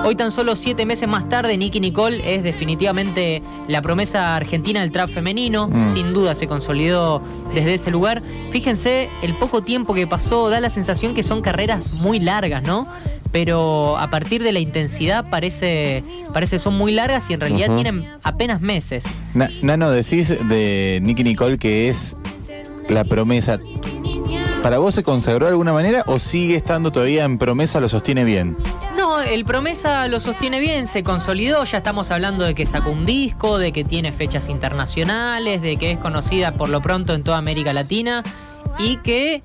Hoy 0.06 0.16
tan 0.16 0.32
solo 0.32 0.56
siete 0.56 0.86
meses 0.86 1.10
más 1.10 1.28
tarde, 1.28 1.58
Nicky 1.58 1.82
Nicole 1.82 2.34
es 2.34 2.44
definitivamente 2.44 3.44
la 3.68 3.82
promesa 3.82 4.38
argentina 4.38 4.80
del 4.80 4.94
trap 4.94 5.10
femenino. 5.10 5.68
Mm. 5.68 5.94
Sin 5.94 6.14
duda 6.14 6.34
se 6.34 6.48
consolidó 6.48 7.22
desde 7.54 7.74
ese 7.74 7.92
lugar. 7.92 8.24
Fíjense, 8.52 9.10
el 9.22 9.36
poco 9.36 9.64
tiempo 9.64 9.94
que 9.94 10.08
pasó 10.08 10.50
da 10.50 10.62
la 10.62 10.70
sensación 10.70 11.14
que 11.14 11.24
son 11.24 11.42
carreras 11.42 11.92
muy 11.96 12.22
largas, 12.22 12.64
¿no? 12.64 12.88
Pero 13.34 13.98
a 13.98 14.10
partir 14.10 14.42
de 14.44 14.52
la 14.54 14.60
intensidad 14.60 15.30
parece, 15.30 16.04
parece 16.32 16.56
que 16.58 16.60
son 16.64 16.76
muy 16.76 16.92
largas 16.94 17.30
y 17.30 17.34
en 17.34 17.42
realidad 17.42 17.74
tienen 17.74 18.08
apenas 18.24 18.62
meses. 18.62 19.04
Na- 19.34 19.50
Nano, 19.64 19.90
decís 19.92 20.30
de 20.48 21.00
Nicky 21.02 21.24
Nicole 21.26 21.58
que 21.58 21.90
es 21.90 22.16
la 22.88 23.04
promesa. 23.04 23.60
¿Para 24.62 24.78
vos 24.78 24.96
se 24.96 25.04
consagró 25.04 25.46
de 25.48 25.52
alguna 25.52 25.74
manera 25.74 26.04
o 26.08 26.20
sigue 26.20 26.56
estando 26.56 26.92
todavía 26.92 27.26
en 27.26 27.38
promesa, 27.38 27.82
lo 27.82 27.90
sostiene 27.90 28.24
bien? 28.24 28.56
No, 28.98 29.20
el 29.20 29.44
promesa 29.44 30.08
lo 30.08 30.20
sostiene 30.22 30.60
bien, 30.62 30.88
se 30.88 31.04
consolidó, 31.04 31.64
ya 31.66 31.78
estamos 31.80 32.12
hablando 32.12 32.46
de 32.46 32.56
que 32.56 32.66
sacó 32.66 32.92
un 32.92 33.04
disco, 33.04 33.58
de 33.58 33.74
que 33.74 33.84
tiene 33.84 34.12
fechas 34.14 34.48
internacionales, 34.48 35.62
de 35.62 35.76
que 35.78 35.92
es 35.92 35.98
conocida 35.98 36.54
por 36.54 36.70
lo 36.70 36.82
pronto 36.82 37.14
en 37.14 37.24
toda 37.24 37.40
América 37.40 37.74
Latina 37.74 38.24
y 38.80 38.98
que 38.98 39.42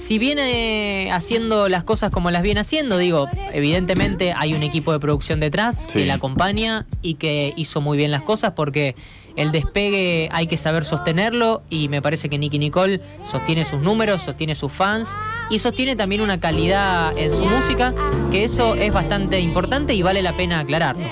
si 0.00 0.18
viene 0.18 1.10
haciendo 1.12 1.68
las 1.68 1.84
cosas 1.84 2.10
como 2.10 2.30
las 2.30 2.42
viene 2.42 2.60
haciendo, 2.60 2.96
digo, 2.96 3.28
evidentemente 3.52 4.32
hay 4.34 4.54
un 4.54 4.62
equipo 4.62 4.92
de 4.92 4.98
producción 4.98 5.40
detrás 5.40 5.84
Sí. 5.88 6.00
que 6.00 6.06
la 6.06 6.14
acompaña 6.14 6.86
y 7.02 7.14
que 7.14 7.52
hizo 7.56 7.82
muy 7.82 7.98
bien 7.98 8.10
las 8.10 8.22
cosas 8.22 8.52
porque 8.56 8.96
el 9.36 9.52
despegue 9.52 10.30
hay 10.32 10.46
que 10.46 10.56
saber 10.56 10.84
sostenerlo 10.86 11.62
y 11.68 11.88
me 11.88 12.00
parece 12.00 12.30
que 12.30 12.38
Nicky 12.38 12.58
Nicole 12.58 13.02
sostiene 13.30 13.66
sus 13.66 13.80
números, 13.80 14.22
sostiene 14.22 14.54
sus 14.54 14.72
fans 14.72 15.10
y 15.50 15.58
sostiene 15.58 15.96
también 15.96 16.22
una 16.22 16.40
calidad 16.40 17.16
en 17.18 17.30
su 17.36 17.44
música 17.44 17.92
que 18.30 18.44
eso 18.44 18.76
es 18.76 18.92
bastante 18.94 19.38
importante 19.40 19.92
y 19.92 20.00
vale 20.00 20.22
la 20.22 20.34
pena 20.34 20.60
aclararlo. 20.60 21.04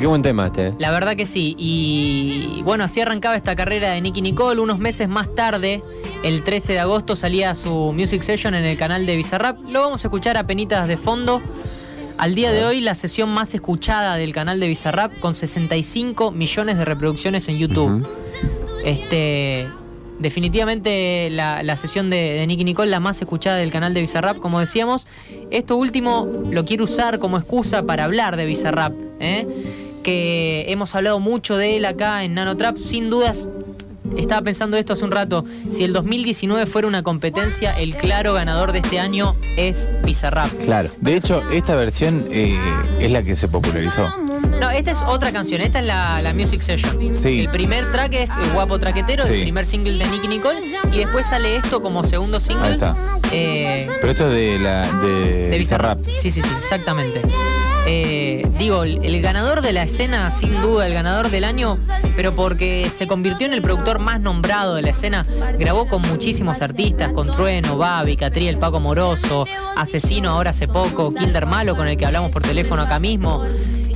Qué 0.00 0.06
buen 0.06 0.22
tema 0.22 0.46
este. 0.46 0.68
eh. 0.68 0.74
La 0.78 0.90
verdad 0.90 1.16
que 1.16 1.26
sí. 1.26 1.54
Y 1.58 2.62
bueno, 2.64 2.84
así 2.84 3.00
arrancaba 3.00 3.36
esta 3.36 3.54
carrera 3.56 3.90
de 3.90 4.00
Nicky 4.00 4.22
Nicole. 4.22 4.60
Unos 4.60 4.78
meses 4.78 5.08
más 5.08 5.34
tarde, 5.34 5.82
el 6.22 6.42
13 6.42 6.74
de 6.74 6.80
agosto, 6.80 7.16
salía 7.16 7.54
su 7.54 7.92
Music 7.92 8.22
Session 8.22 8.54
en 8.54 8.64
el 8.64 8.76
canal 8.76 9.06
de 9.06 9.16
Bizarrap. 9.16 9.58
Lo 9.68 9.80
vamos 9.80 10.04
a 10.04 10.08
escuchar 10.08 10.36
a 10.36 10.44
penitas 10.44 10.88
de 10.88 10.96
fondo. 10.96 11.42
Al 12.18 12.34
día 12.34 12.52
de 12.52 12.64
hoy, 12.64 12.80
la 12.80 12.94
sesión 12.94 13.30
más 13.30 13.54
escuchada 13.54 14.16
del 14.16 14.32
canal 14.32 14.60
de 14.60 14.68
Bizarrap 14.68 15.18
con 15.20 15.34
65 15.34 16.30
millones 16.30 16.76
de 16.76 16.84
reproducciones 16.84 17.48
en 17.48 17.58
YouTube. 17.58 18.06
Este. 18.84 19.68
Definitivamente 20.18 21.30
la, 21.30 21.64
la 21.64 21.74
sesión 21.74 22.08
de, 22.08 22.16
de 22.16 22.46
Nicky 22.46 22.62
Nicole, 22.62 22.88
la 22.88 23.00
más 23.00 23.20
escuchada 23.20 23.56
del 23.56 23.72
canal 23.72 23.92
de 23.92 24.02
Bizarrap, 24.02 24.36
como 24.38 24.60
decíamos. 24.60 25.08
Esto 25.50 25.74
último 25.76 26.28
lo 26.48 26.64
quiero 26.64 26.84
usar 26.84 27.18
como 27.18 27.38
excusa 27.38 27.82
para 27.82 28.04
hablar 28.04 28.36
de 28.36 28.46
Bizarrap, 28.46 28.92
¿eh? 29.18 29.48
Que 30.02 30.64
hemos 30.68 30.94
hablado 30.94 31.20
mucho 31.20 31.56
de 31.56 31.76
él 31.76 31.84
acá 31.84 32.24
en 32.24 32.34
Nanotrap. 32.34 32.76
Sin 32.76 33.10
dudas, 33.10 33.48
estaba 34.16 34.42
pensando 34.42 34.76
esto 34.76 34.92
hace 34.92 35.04
un 35.04 35.10
rato. 35.10 35.44
Si 35.70 35.84
el 35.84 35.92
2019 35.92 36.66
fuera 36.66 36.88
una 36.88 37.02
competencia, 37.02 37.72
el 37.72 37.96
claro 37.96 38.34
ganador 38.34 38.72
de 38.72 38.80
este 38.80 38.98
año 38.98 39.36
es 39.56 39.90
Bizarrap. 40.04 40.50
Claro. 40.64 40.90
De 41.00 41.16
hecho, 41.16 41.42
esta 41.50 41.74
versión 41.76 42.26
eh, 42.30 42.58
es 43.00 43.10
la 43.10 43.22
que 43.22 43.36
se 43.36 43.48
popularizó. 43.48 44.12
No, 44.60 44.70
esta 44.70 44.92
es 44.92 45.02
otra 45.02 45.32
canción, 45.32 45.60
esta 45.60 45.80
es 45.80 45.86
la, 45.86 46.20
la 46.20 46.32
Music 46.34 46.60
Session. 46.60 47.12
Sí. 47.14 47.40
El 47.40 47.50
primer 47.50 47.90
track 47.90 48.12
es 48.14 48.30
El 48.36 48.50
Guapo 48.52 48.78
Traquetero, 48.78 49.24
el 49.24 49.40
primer 49.42 49.66
single 49.66 49.98
de 49.98 50.06
Nicky 50.06 50.28
Nicole, 50.28 50.60
y 50.92 50.98
después 50.98 51.26
sale 51.26 51.56
esto 51.56 51.80
como 51.80 52.04
segundo 52.04 52.38
single. 52.38 52.66
Ahí 52.66 52.72
está. 52.74 52.94
Eh, 53.32 53.88
Pero 54.00 54.12
esto 54.12 54.26
es 54.28 54.32
de 54.34 54.58
la 54.58 54.92
de, 55.00 55.48
de. 55.48 55.58
Bizarrap. 55.58 56.02
Sí, 56.04 56.30
sí, 56.30 56.42
sí, 56.42 56.48
exactamente. 56.58 57.22
Eh, 57.86 58.48
digo, 58.58 58.84
el, 58.84 59.20
ganador 59.20 59.60
de 59.60 59.72
la 59.72 59.82
escena, 59.82 60.30
sin 60.30 60.60
duda, 60.62 60.86
el 60.86 60.94
ganador 60.94 61.30
del 61.30 61.44
año, 61.44 61.78
pero 62.14 62.34
porque 62.34 62.88
se 62.90 63.06
convirtió 63.06 63.46
en 63.46 63.54
el 63.54 63.62
productor 63.62 63.98
más 63.98 64.20
nombrado 64.20 64.76
de 64.76 64.82
la 64.82 64.90
escena, 64.90 65.24
grabó 65.58 65.88
con 65.88 66.02
muchísimos 66.02 66.62
artistas, 66.62 67.10
con 67.12 67.30
Trueno, 67.32 67.76
Babi, 67.76 68.16
Catriel, 68.16 68.58
Paco 68.58 68.78
Moroso, 68.78 69.46
Asesino 69.76 70.30
ahora 70.30 70.50
hace 70.50 70.68
poco, 70.68 71.12
Kinder 71.12 71.46
Malo 71.46 71.76
con 71.76 71.88
el 71.88 71.96
que 71.96 72.06
hablamos 72.06 72.30
por 72.30 72.42
teléfono 72.42 72.82
acá 72.82 72.98
mismo. 72.98 73.44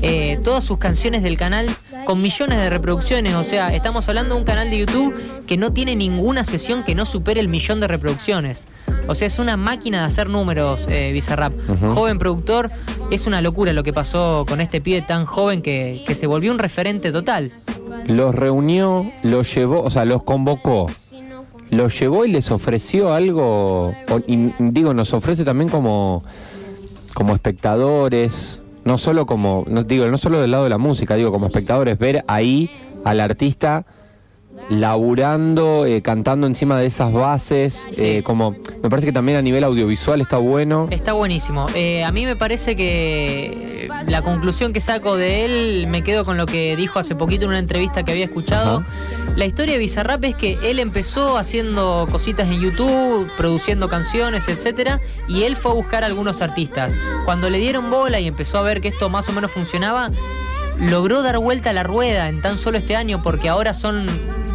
Eh, 0.03 0.39
todas 0.45 0.65
sus 0.65 0.79
canciones 0.79 1.23
del 1.23 1.39
canal 1.39 1.69
con 2.07 2.23
millones 2.23 2.57
de 2.59 2.71
reproducciones, 2.71 3.35
o 3.35 3.43
sea, 3.45 3.75
estamos 3.75 4.09
hablando 4.09 4.35
de 4.37 4.41
un 4.41 4.47
canal 4.47 4.71
de 4.71 4.79
YouTube 4.79 5.15
que 5.47 5.59
no 5.59 5.73
tiene 5.75 5.95
ninguna 5.97 6.45
sesión 6.45 6.85
que 6.85 6.95
no 6.95 7.05
supere 7.05 7.41
el 7.41 7.49
millón 7.49 7.81
de 7.81 7.89
reproducciones. 7.89 8.67
O 9.09 9.15
sea, 9.15 9.27
es 9.27 9.39
una 9.39 9.57
máquina 9.57 9.99
de 10.01 10.05
hacer 10.07 10.29
números, 10.31 10.87
eh, 10.89 11.11
Bizarrap. 11.13 11.53
Joven 11.95 12.19
productor, 12.19 12.71
es 13.11 13.27
una 13.27 13.43
locura 13.43 13.73
lo 13.73 13.83
que 13.83 13.93
pasó 13.93 14.47
con 14.49 14.61
este 14.61 14.81
pibe 14.81 15.03
tan 15.03 15.27
joven 15.27 15.61
que, 15.63 16.03
que 16.07 16.15
se 16.15 16.27
volvió 16.27 16.51
un 16.53 16.59
referente 16.59 17.13
total. 17.13 17.51
Los 18.07 18.35
reunió, 18.35 19.05
los 19.23 19.53
llevó, 19.55 19.83
o 19.83 19.91
sea, 19.91 20.05
los 20.05 20.23
convocó. 20.23 20.91
Los 21.71 21.99
llevó 21.99 22.25
y 22.25 22.31
les 22.33 22.51
ofreció 22.53 23.13
algo. 23.13 23.89
o- 23.89 24.21
y 24.29 24.53
digo, 24.59 24.95
nos 24.95 25.13
ofrece 25.13 25.45
también 25.45 25.69
como, 25.69 26.23
como 27.15 27.35
espectadores. 27.35 28.61
No 28.87 28.99
solo 28.99 29.27
como, 29.27 29.65
no, 29.67 29.83
digo, 29.83 30.07
no 30.07 30.17
solo 30.17 30.41
del 30.41 30.53
lado 30.53 30.65
de 30.65 30.71
la 30.71 30.79
música, 30.79 31.17
digo, 31.17 31.33
como 31.33 31.47
espectadores, 31.47 31.99
ver 31.99 32.23
ahí 32.29 32.71
al 33.05 33.21
artista 33.21 33.85
laburando, 34.69 35.85
eh, 35.87 36.03
cantando 36.03 36.47
encima 36.47 36.79
de 36.79 36.87
esas 36.87 37.13
bases, 37.13 37.81
Sí. 37.93 38.07
eh, 38.07 38.23
como 38.23 38.53
me 38.83 38.91
parece 38.91 39.07
que 39.07 39.13
también 39.13 39.39
a 39.39 39.43
nivel 39.43 39.65
audiovisual 39.65 40.21
está 40.21 40.39
bueno. 40.39 40.87
Está 40.91 41.13
buenísimo. 41.13 41.67
Eh, 41.75 42.05
a 42.05 42.11
mí 42.13 42.25
me 42.25 42.37
parece 42.37 42.77
que 42.77 43.89
la 44.07 44.23
conclusión 44.23 44.73
que 44.73 44.81
saco 44.81 45.17
de 45.17 45.45
él, 45.45 45.87
me 45.89 46.03
quedo 46.03 46.25
con 46.25 46.37
lo 46.37 46.47
que 46.47 46.75
dijo 46.77 46.99
hace 46.99 47.15
poquito 47.15 47.45
en 47.45 47.51
una 47.51 47.59
entrevista 47.59 48.03
que 48.05 48.13
había 48.13 48.25
escuchado. 48.25 48.85
La 49.37 49.45
historia 49.45 49.75
de 49.75 49.79
Bizarrap 49.81 50.25
es 50.25 50.35
que 50.35 50.59
él 50.63 50.79
empezó 50.79 51.37
haciendo 51.39 52.09
cositas 52.11 52.49
en 52.51 52.61
YouTube, 52.61 53.31
produciendo 53.37 53.89
canciones, 53.89 54.49
etcétera, 54.49 55.01
y 55.29 55.43
él 55.43 55.57
fue 55.57 55.73
a 55.73 55.75
buscar 55.75 56.03
a 56.03 56.07
algunos 56.07 56.41
artistas. 56.41 56.95
Cuando 57.25 57.51
le 57.51 57.59
dieron 57.59 57.91
bola 57.91 58.19
y 58.21 58.27
empezó 58.27 58.59
a 58.59 58.63
ver 58.63 58.81
que 58.81 58.89
esto 58.89 59.09
más 59.11 59.29
o 59.29 59.33
menos 59.33 59.51
funcionaba, 59.53 60.11
logró 60.79 61.23
dar 61.23 61.39
vuelta 61.39 61.71
a 61.71 61.73
la 61.73 61.83
rueda 61.83 62.29
en 62.29 62.41
tan 62.43 62.59
solo 62.59 62.79
este 62.79 62.97
año 62.97 63.23
porque 63.23 63.49
ahora 63.49 63.75
son 63.75 64.07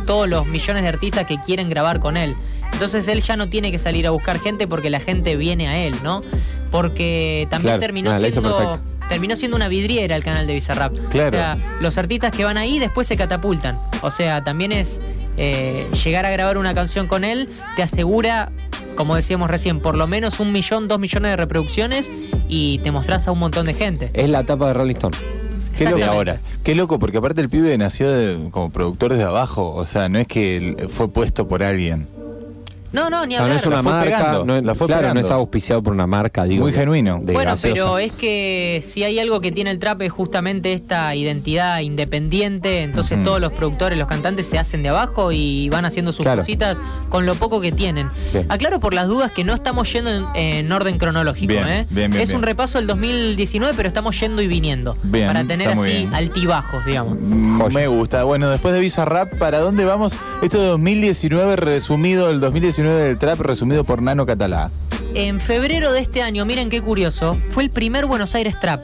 todos 0.06 0.28
los 0.28 0.48
millones 0.48 0.84
de 0.84 0.90
artistas 0.90 1.26
que 1.26 1.38
quieren 1.40 1.70
grabar 1.70 2.00
con 2.00 2.18
él. 2.18 2.36
Entonces 2.74 3.08
él 3.08 3.22
ya 3.22 3.36
no 3.36 3.50
tiene 3.50 3.72
que 3.72 3.78
salir 3.78 4.08
a 4.08 4.12
buscar 4.12 4.40
gente 4.40 4.68
porque 4.68 4.90
la 4.90 5.00
gente 5.00 5.36
viene 5.36 5.68
a 5.68 5.78
él, 5.78 5.96
¿no? 6.04 6.22
Porque 6.72 7.48
también 7.50 7.74
Claro, 7.74 7.80
terminó 7.80 8.12
ah, 8.12 8.20
siendo 8.20 8.80
terminó 9.10 9.36
siendo 9.36 9.58
una 9.58 9.68
vidriera 9.68 10.16
el 10.16 10.24
canal 10.24 10.48
de 10.48 10.54
Bizarrap. 10.54 10.94
Claro. 11.10 11.28
O 11.28 11.32
sea, 11.32 11.58
los 11.82 11.98
artistas 11.98 12.32
que 12.32 12.46
van 12.46 12.58
ahí 12.58 12.80
después 12.80 13.08
se 13.08 13.18
catapultan. 13.18 13.76
O 14.02 14.10
sea, 14.10 14.42
también 14.42 14.72
es 14.72 15.02
eh, 15.36 15.90
llegar 16.04 16.26
a 16.26 16.30
grabar 16.30 16.58
una 16.58 16.74
canción 16.74 17.08
con 17.08 17.26
él 17.26 17.50
te 17.76 17.84
asegura, 17.84 18.54
como 18.96 19.18
decíamos 19.18 19.50
recién, 19.50 19.82
por 19.82 19.98
lo 19.98 20.08
menos 20.08 20.40
un 20.40 20.54
millón, 20.54 20.88
dos 20.88 20.98
millones 20.98 21.32
de 21.32 21.36
reproducciones 21.36 22.10
y 22.48 22.80
te 22.80 22.92
mostrás 22.92 23.28
a 23.28 23.32
un 23.32 23.40
montón 23.40 23.66
de 23.66 23.74
gente. 23.74 24.12
Es 24.14 24.30
la 24.30 24.46
tapa 24.46 24.68
de 24.68 24.74
Rolling 24.74 24.96
Stone. 24.96 25.41
Qué 25.78 25.86
loco, 25.86 25.98
Exactamente. 25.98 26.40
qué 26.64 26.76
loco, 26.76 27.00
porque 27.00 27.18
aparte 27.18 27.42
el 27.42 27.50
pibe 27.50 27.78
nació 27.78 28.12
de- 28.12 28.50
como 28.52 28.72
productor 28.72 29.12
desde 29.12 29.24
abajo, 29.26 29.74
o 29.74 29.86
sea, 29.86 30.10
no 30.10 30.20
es 30.20 30.28
que 30.28 30.88
fue 30.90 31.08
puesto 31.10 31.48
por 31.48 31.64
alguien. 31.64 32.08
No, 32.92 33.10
no, 33.10 33.26
ni 33.26 33.36
No, 33.36 33.40
no 33.40 33.44
hablar. 33.46 33.60
es 33.60 33.66
una 33.66 33.76
La 33.78 33.82
marca, 33.82 34.04
pegando, 34.18 34.46
no, 34.46 34.56
es- 34.58 34.64
la 34.64 34.76
fue 34.76 34.88
claro, 34.88 35.02
pegando. 35.02 35.22
no 35.22 35.26
está 35.26 35.36
auspiciado 35.36 35.82
por 35.82 35.94
una 35.94 36.08
marca, 36.08 36.44
digo. 36.44 36.64
Muy 36.64 36.74
genuino. 36.74 37.20
de 37.24 37.34
Bueno, 37.34 37.56
pero 37.62 37.98
es 37.98 38.12
que 38.12 38.84
si 38.86 39.04
hay 39.04 39.20
algo 39.20 39.40
que 39.42 39.52
tiene 39.52 39.72
el 39.72 39.80
trap 39.80 40.02
es 40.02 40.12
justamente 40.12 40.74
esta 40.74 41.16
identidad 41.16 41.80
independiente, 41.80 42.82
entonces 42.84 43.24
todos 43.24 43.40
los 43.40 43.52
productores, 43.54 43.98
los 43.98 44.08
cantantes 44.08 44.46
se 44.48 44.60
hacen 44.60 44.84
de 44.84 44.90
abajo 44.90 45.32
y 45.32 45.70
van 45.70 45.86
haciendo 45.86 46.12
sus 46.12 46.24
Claro. 46.26 46.42
cositas 46.42 46.78
con 47.10 47.26
lo 47.26 47.36
poco 47.36 47.62
que 47.62 47.72
tienen. 47.72 48.10
Bien. 48.34 48.46
Aclaro 48.50 48.80
por 48.80 48.94
las 48.94 49.08
dudas 49.08 49.32
que 49.32 49.44
no 49.44 49.54
estamos 49.54 49.92
yendo 49.92 50.12
en, 50.12 50.26
en 50.36 50.72
orden 50.72 50.98
cronológico, 50.98 51.54
Bien, 51.54 51.68
¿eh? 51.68 51.86
bien, 51.90 52.12
bien, 52.12 52.22
es 52.24 52.32
un 52.34 52.42
repaso 52.44 52.78
del 52.78 52.88
2019, 52.88 53.74
pero 53.76 53.88
estamos 53.88 54.20
yendo 54.20 54.42
y 54.42 54.48
viniendo 54.48 54.94
Bien, 55.06 55.28
para 55.28 55.44
tener 55.46 55.70
así 55.70 55.92
bien. 55.92 56.14
altibajos, 56.14 56.86
digamos. 56.86 57.18
Mm, 57.20 57.60
Joya. 57.60 57.74
Me 57.74 57.88
gusta. 57.88 58.24
Bueno, 58.24 58.50
después 58.50 58.74
de 58.74 58.80
Bizarrap, 58.80 59.36
¿para 59.38 59.60
dónde 59.60 59.86
vamos? 59.86 60.14
Esto 60.42 60.60
de 60.62 60.68
2019 60.68 61.56
resumido, 61.56 62.30
el 62.30 62.40
2019 62.40 62.81
del 62.90 63.18
trap 63.18 63.40
resumido 63.40 63.84
por 63.84 64.02
Nano 64.02 64.26
Catalá. 64.26 64.70
En 65.14 65.40
febrero 65.40 65.92
de 65.92 66.00
este 66.00 66.22
año, 66.22 66.46
miren 66.46 66.70
qué 66.70 66.82
curioso, 66.82 67.38
fue 67.52 67.64
el 67.64 67.70
primer 67.70 68.06
Buenos 68.06 68.34
Aires 68.36 68.60
Trap. 68.60 68.82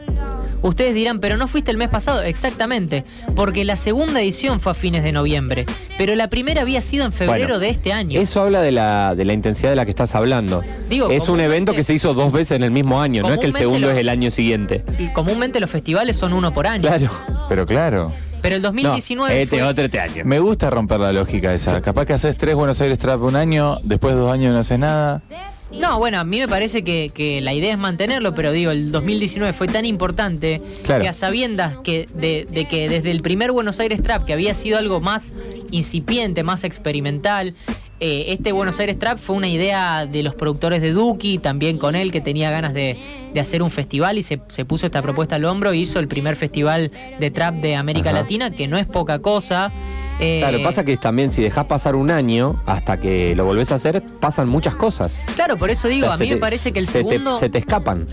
Ustedes 0.63 0.95
dirán, 0.95 1.19
pero 1.19 1.37
no 1.37 1.47
fuiste 1.47 1.69
el 1.69 1.77
mes 1.77 1.87
pasado. 1.87 2.23
Exactamente, 2.23 3.05
porque 3.35 3.63
la 3.63 3.75
segunda 3.75 4.21
edición 4.21 4.59
fue 4.59 4.71
a 4.71 4.75
fines 4.75 5.03
de 5.03 5.11
noviembre, 5.11 5.65
pero 5.99 6.15
la 6.15 6.29
primera 6.29 6.63
había 6.63 6.81
sido 6.81 7.05
en 7.05 7.11
febrero 7.13 7.41
Bueno, 7.43 7.59
de 7.59 7.69
este 7.69 7.93
año. 7.93 8.19
Eso 8.19 8.41
habla 8.41 8.61
de 8.61 8.71
la, 8.71 9.13
de 9.15 9.23
la 9.23 9.33
intensidad 9.33 9.69
de 9.69 9.75
la 9.75 9.85
que 9.85 9.91
estás 9.91 10.15
hablando. 10.15 10.63
Digo, 10.89 11.11
es 11.11 11.29
un 11.29 11.39
evento 11.41 11.73
que 11.73 11.83
se 11.83 11.93
hizo 11.93 12.13
dos 12.15 12.31
veces 12.33 12.55
en 12.57 12.63
el 12.63 12.71
mismo 12.71 12.99
año, 12.99 13.21
no 13.21 13.33
es 13.35 13.39
que 13.39 13.45
el 13.45 13.53
segundo 13.53 13.87
lo- 13.87 13.93
es 13.93 13.99
el 13.99 14.09
año 14.09 14.31
siguiente. 14.31 14.83
Y 14.97 15.07
comúnmente 15.13 15.59
los 15.59 15.69
festivales 15.69 16.17
son 16.17 16.33
uno 16.33 16.51
por 16.53 16.65
año. 16.65 16.81
Claro. 16.89 17.11
Pero 17.47 17.65
claro, 17.67 18.07
Pero 18.41 18.55
el 18.55 18.61
2019 18.61 19.33
no, 19.35 19.41
este 19.41 19.57
fue- 19.57 19.63
otro 19.67 19.85
este 19.85 19.99
año. 19.99 20.23
me 20.25 20.39
gusta 20.39 20.69
romper 20.69 20.99
la 20.99 21.11
lógica 21.11 21.53
esa. 21.53 21.81
Capaz 21.81 22.05
que 22.05 22.13
haces 22.13 22.37
tres 22.37 22.55
Buenos 22.55 22.79
Aires 22.81 22.99
Trap 22.99 23.21
un 23.21 23.35
año, 23.35 23.79
después 23.83 24.13
de 24.15 24.21
dos 24.21 24.31
años 24.31 24.53
no 24.53 24.59
haces 24.59 24.79
nada. 24.79 25.21
No, 25.69 25.99
bueno, 25.99 26.17
a 26.19 26.23
mí 26.23 26.39
me 26.39 26.47
parece 26.47 26.81
que, 26.81 27.11
que 27.13 27.41
la 27.41 27.53
idea 27.53 27.73
es 27.73 27.77
mantenerlo, 27.77 28.33
pero 28.33 28.53
digo, 28.53 28.71
el 28.71 28.89
2019 28.89 29.51
fue 29.51 29.67
tan 29.67 29.83
importante 29.83 30.61
Claro. 30.85 31.01
que 31.01 31.09
a 31.09 31.13
sabiendas 31.13 31.75
que 31.83 32.05
de, 32.15 32.45
de 32.49 32.65
que 32.69 32.87
desde 32.87 33.11
el 33.11 33.21
primer 33.21 33.51
Buenos 33.51 33.77
Aires 33.81 34.01
Trap, 34.01 34.23
que 34.23 34.31
había 34.31 34.53
sido 34.53 34.77
algo 34.77 35.01
más 35.01 35.33
incipiente, 35.71 36.41
más 36.43 36.63
experimental, 36.63 37.53
eh, 37.99 38.25
este 38.29 38.51
Buenos 38.51 38.79
Aires 38.79 38.99
Trap 38.99 39.17
fue 39.17 39.35
una 39.35 39.47
idea 39.47 40.05
de 40.05 40.21
los 40.23 40.35
productores 40.35 40.81
de 40.81 40.91
Duki, 40.91 41.37
también 41.39 41.77
con 41.77 41.95
él, 41.95 42.11
que 42.11 42.21
tenía 42.21 42.51
ganas 42.51 42.73
de, 42.73 42.97
de 43.33 43.39
hacer 43.39 43.63
un 43.63 43.71
festival 43.71 44.17
y 44.17 44.23
se, 44.23 44.39
se 44.49 44.65
puso 44.65 44.85
esta 44.85 45.01
propuesta 45.01 45.35
al 45.35 45.45
hombro 45.45 45.73
y 45.73 45.81
hizo 45.81 45.99
el 45.99 46.07
primer 46.07 46.35
festival 46.35 46.91
de 47.19 47.31
trap 47.31 47.55
de 47.55 47.75
América 47.75 48.09
Ajá. 48.11 48.19
Latina, 48.21 48.51
que 48.51 48.67
no 48.67 48.77
es 48.77 48.85
poca 48.85 49.19
cosa. 49.19 49.71
Eh, 50.19 50.39
Claro, 50.41 50.63
pasa 50.63 50.83
que 50.83 50.97
también 50.97 51.31
si 51.31 51.41
dejas 51.43 51.65
pasar 51.65 51.95
un 51.95 52.09
año 52.09 52.61
hasta 52.65 52.99
que 52.99 53.35
lo 53.35 53.45
volvés 53.45 53.71
a 53.71 53.75
hacer, 53.75 54.01
pasan 54.19 54.49
muchas 54.49 54.75
cosas. 54.75 55.17
Claro, 55.35 55.57
por 55.57 55.69
eso 55.69 55.87
digo, 55.87 56.05
O 56.05 56.09
sea, 56.09 56.15
a 56.15 56.17
mí 56.17 56.29
me 56.29 56.37
parece 56.37 56.71
que 56.71 56.79
el 56.79 56.87
se 56.87 57.03
te- 57.03 57.09
segundo... 57.09 57.37
se 57.39 57.49
te 57.49 57.59
escapan. 57.59 58.05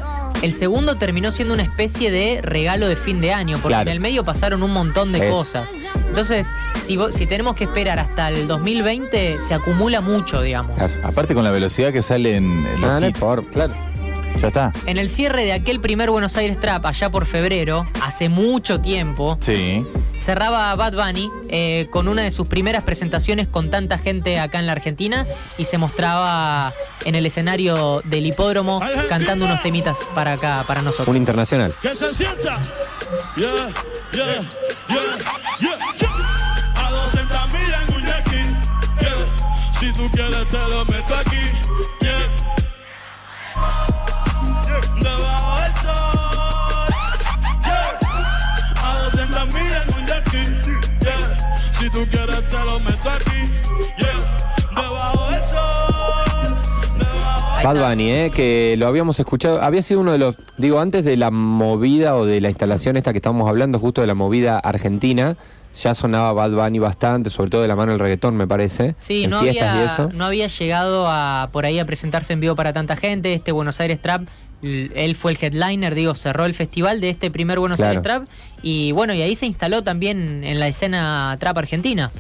El 0.45 0.53
segundo 0.53 0.97
terminó 0.97 1.31
siendo 1.33 1.55
una 1.55 1.63
especie 1.63 2.11
de 2.11 2.41
regalo 2.43 2.87
de 2.87 2.97
fin 2.97 3.21
de 3.23 3.33
año, 3.33 3.57
porque 3.63 3.69
Claro. 3.77 3.89
en 3.89 3.97
el 3.97 4.01
medio 4.01 4.25
pasaron 4.25 4.63
un 4.63 4.73
montón 4.73 5.11
de 5.11 5.27
Es. 5.27 5.33
cosas. 5.33 5.73
Entonces, 6.07 6.49
si, 6.79 6.99
tenemos 7.27 7.57
que 7.57 7.65
esperar 7.65 7.99
hasta 7.99 8.29
el 8.29 8.47
2020, 8.47 9.39
se 9.41 9.55
acumula 9.55 10.03
mucho, 10.03 10.43
digamos. 10.43 10.77
Claro. 10.77 10.93
Aparte 11.03 11.35
con 11.35 11.45
la 11.45 11.51
velocidad 11.51 11.95
que 11.95 12.03
salen 12.03 12.63
los 12.79 12.91
Ah, 12.91 13.09
hits. 13.09 13.19
por- 13.19 13.47
claro. 13.47 13.73
Ya 14.41 14.49
está. 14.49 14.73
En 14.87 14.99
el 14.99 15.09
cierre 15.09 15.45
de 15.45 15.53
aquel 15.53 15.81
primer 15.81 16.11
Buenos 16.11 16.37
Aires 16.37 16.61
Trap, 16.61 16.85
allá 16.87 17.11
por 17.11 17.25
febrero, 17.27 17.87
hace 18.03 18.29
mucho 18.29 18.81
tiempo, 18.81 19.39
Sí. 19.41 19.85
cerraba 20.19 20.75
Bad 20.75 20.93
Bunny 20.95 21.31
eh, 21.49 21.87
con 21.91 22.09
una 22.09 22.23
de 22.23 22.31
sus 22.31 22.47
primeras 22.49 22.83
presentaciones 22.85 23.49
con 23.49 23.71
tanta 23.71 23.97
gente 23.99 24.39
acá 24.39 24.59
en 24.59 24.67
la 24.67 24.73
Argentina 24.73 25.27
y 25.57 25.65
se 25.65 25.79
mostraba 25.79 26.75
en 27.05 27.15
el 27.15 27.25
escenario 27.27 28.03
del 28.05 28.27
hipódromo 28.27 28.81
cantando 29.09 29.47
unos 29.47 29.63
temitas 29.63 29.99
para 30.15 30.33
acá, 30.33 30.65
para 30.67 30.83
nosotros. 30.83 31.09
Un 31.09 31.17
internacional. 31.17 31.75
que 31.81 31.89
se 31.91 32.13
sienta. 32.15 32.61
Yeah, 33.37 33.73
yeah, 34.13 34.27
yeah, 34.89 35.05
yeah, 35.61 35.77
yeah. 36.01 36.85
A 36.87 36.91
200 36.91 37.55
millas 37.55 37.89
en 37.89 37.95
un 37.97 38.07
yaqui. 38.07 38.37
Yeah. 39.01 39.79
Si 39.81 39.93
tú 39.93 40.09
quieres 40.13 40.49
te 40.49 40.59
lo 40.59 40.85
meto 40.85 41.15
aquí. 41.15 41.37
Bad 57.65 57.81
Bunny, 57.81 58.11
¿eh? 58.13 58.31
que 58.31 58.77
lo 58.77 58.87
habíamos 58.87 59.19
escuchado, 59.19 59.63
había 59.63 59.81
sido 59.81 60.01
uno 60.01 60.13
de 60.13 60.19
los, 60.19 60.37
digo, 60.59 60.81
antes 60.81 61.03
de 61.03 61.17
la 61.17 61.31
movida 61.31 62.15
o 62.15 62.27
de 62.27 62.43
la 62.43 62.51
instalación 62.51 62.99
esta 62.99 63.13
que 63.13 63.19
estábamos 63.19 63.49
hablando, 63.49 63.79
justo 63.79 64.03
de 64.03 64.07
la 64.07 64.13
movida 64.13 64.59
argentina, 64.59 65.39
ya 65.75 65.95
sonaba 65.95 66.35
Bad 66.35 66.51
Bunny 66.51 66.79
bastante, 66.79 67.31
sobre 67.31 67.49
todo 67.49 67.63
de 67.63 67.69
la 67.69 67.75
mano 67.75 67.93
del 67.93 68.01
reggaetón, 68.01 68.37
me 68.37 68.47
parece. 68.47 68.93
Sí, 68.99 69.25
en 69.25 69.31
no 69.31 69.41
fiestas 69.41 69.71
había, 69.71 69.83
y 69.83 69.87
eso. 69.87 70.11
no 70.13 70.27
había 70.27 70.47
llegado 70.49 71.07
a 71.09 71.49
por 71.53 71.65
ahí 71.65 71.79
a 71.79 71.87
presentarse 71.87 72.35
en 72.35 72.41
vivo 72.41 72.55
para 72.55 72.75
tanta 72.75 72.97
gente. 72.97 73.33
Este 73.33 73.51
Buenos 73.51 73.81
Aires 73.81 73.99
Trap, 74.03 74.29
él 74.61 75.17
fue 75.17 75.33
el 75.33 75.39
headliner, 75.41 75.95
digo, 75.95 76.15
cerró 76.15 76.45
el 76.45 76.53
festival 76.53 77.01
de 77.01 77.09
este 77.09 77.31
primer 77.31 77.61
Buenos 77.61 77.79
Claro. 77.79 77.93
Aires 77.93 78.03
Trap. 78.05 78.29
Y 78.61 78.93
bueno, 78.93 79.15
y 79.15 79.23
ahí 79.23 79.35
se 79.35 79.47
instaló 79.47 79.83
también 79.83 80.45
en 80.45 80.61
la 80.61 80.69
escena 80.69 81.35
trap 81.41 81.57
argentina. 81.57 82.11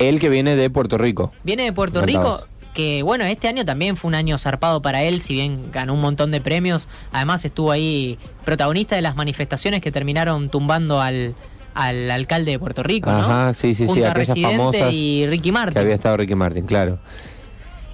Él 0.00 0.18
que 0.18 0.28
viene 0.28 0.56
de 0.56 0.70
Puerto 0.70 0.98
Rico. 0.98 1.32
Viene 1.44 1.62
de 1.62 1.72
Puerto. 1.72 2.02
Rico, 2.02 2.44
que 2.74 3.02
bueno, 3.02 3.24
este 3.24 3.48
año 3.48 3.64
también 3.64 3.96
fue 3.96 4.08
un 4.08 4.14
año 4.14 4.36
zarpado 4.36 4.82
para 4.82 5.02
él, 5.02 5.20
si 5.22 5.32
bien 5.34 5.70
ganó 5.72 5.94
un 5.94 6.00
montón 6.02 6.30
de 6.30 6.40
premios. 6.40 6.88
Además 7.12 7.44
estuvo 7.44 7.70
ahí 7.70 8.18
protagonista 8.44 8.96
de 8.96 9.02
las 9.02 9.16
manifestaciones 9.16 9.80
que 9.80 9.90
terminaron 9.92 10.48
tumbando 10.48 11.00
al, 11.00 11.34
al 11.74 12.10
alcalde 12.10 12.50
de 12.50 12.58
Puerto 12.58 12.82
Rico, 12.82 13.10
¿no? 13.10 13.18
Ajá, 13.18 13.54
sí, 13.54 13.74
sí, 13.74 13.84
sí, 13.84 13.86
Junto 13.86 14.06
a 14.06 14.10
aquellas 14.10 14.28
Residente 14.28 14.56
famosas 14.58 14.92
y 14.92 15.24
Ricky 15.28 15.52
Martin. 15.52 15.74
Que 15.74 15.78
había 15.80 15.94
estado 15.94 16.16
Ricky 16.18 16.34
Martin, 16.34 16.66
claro. 16.66 16.98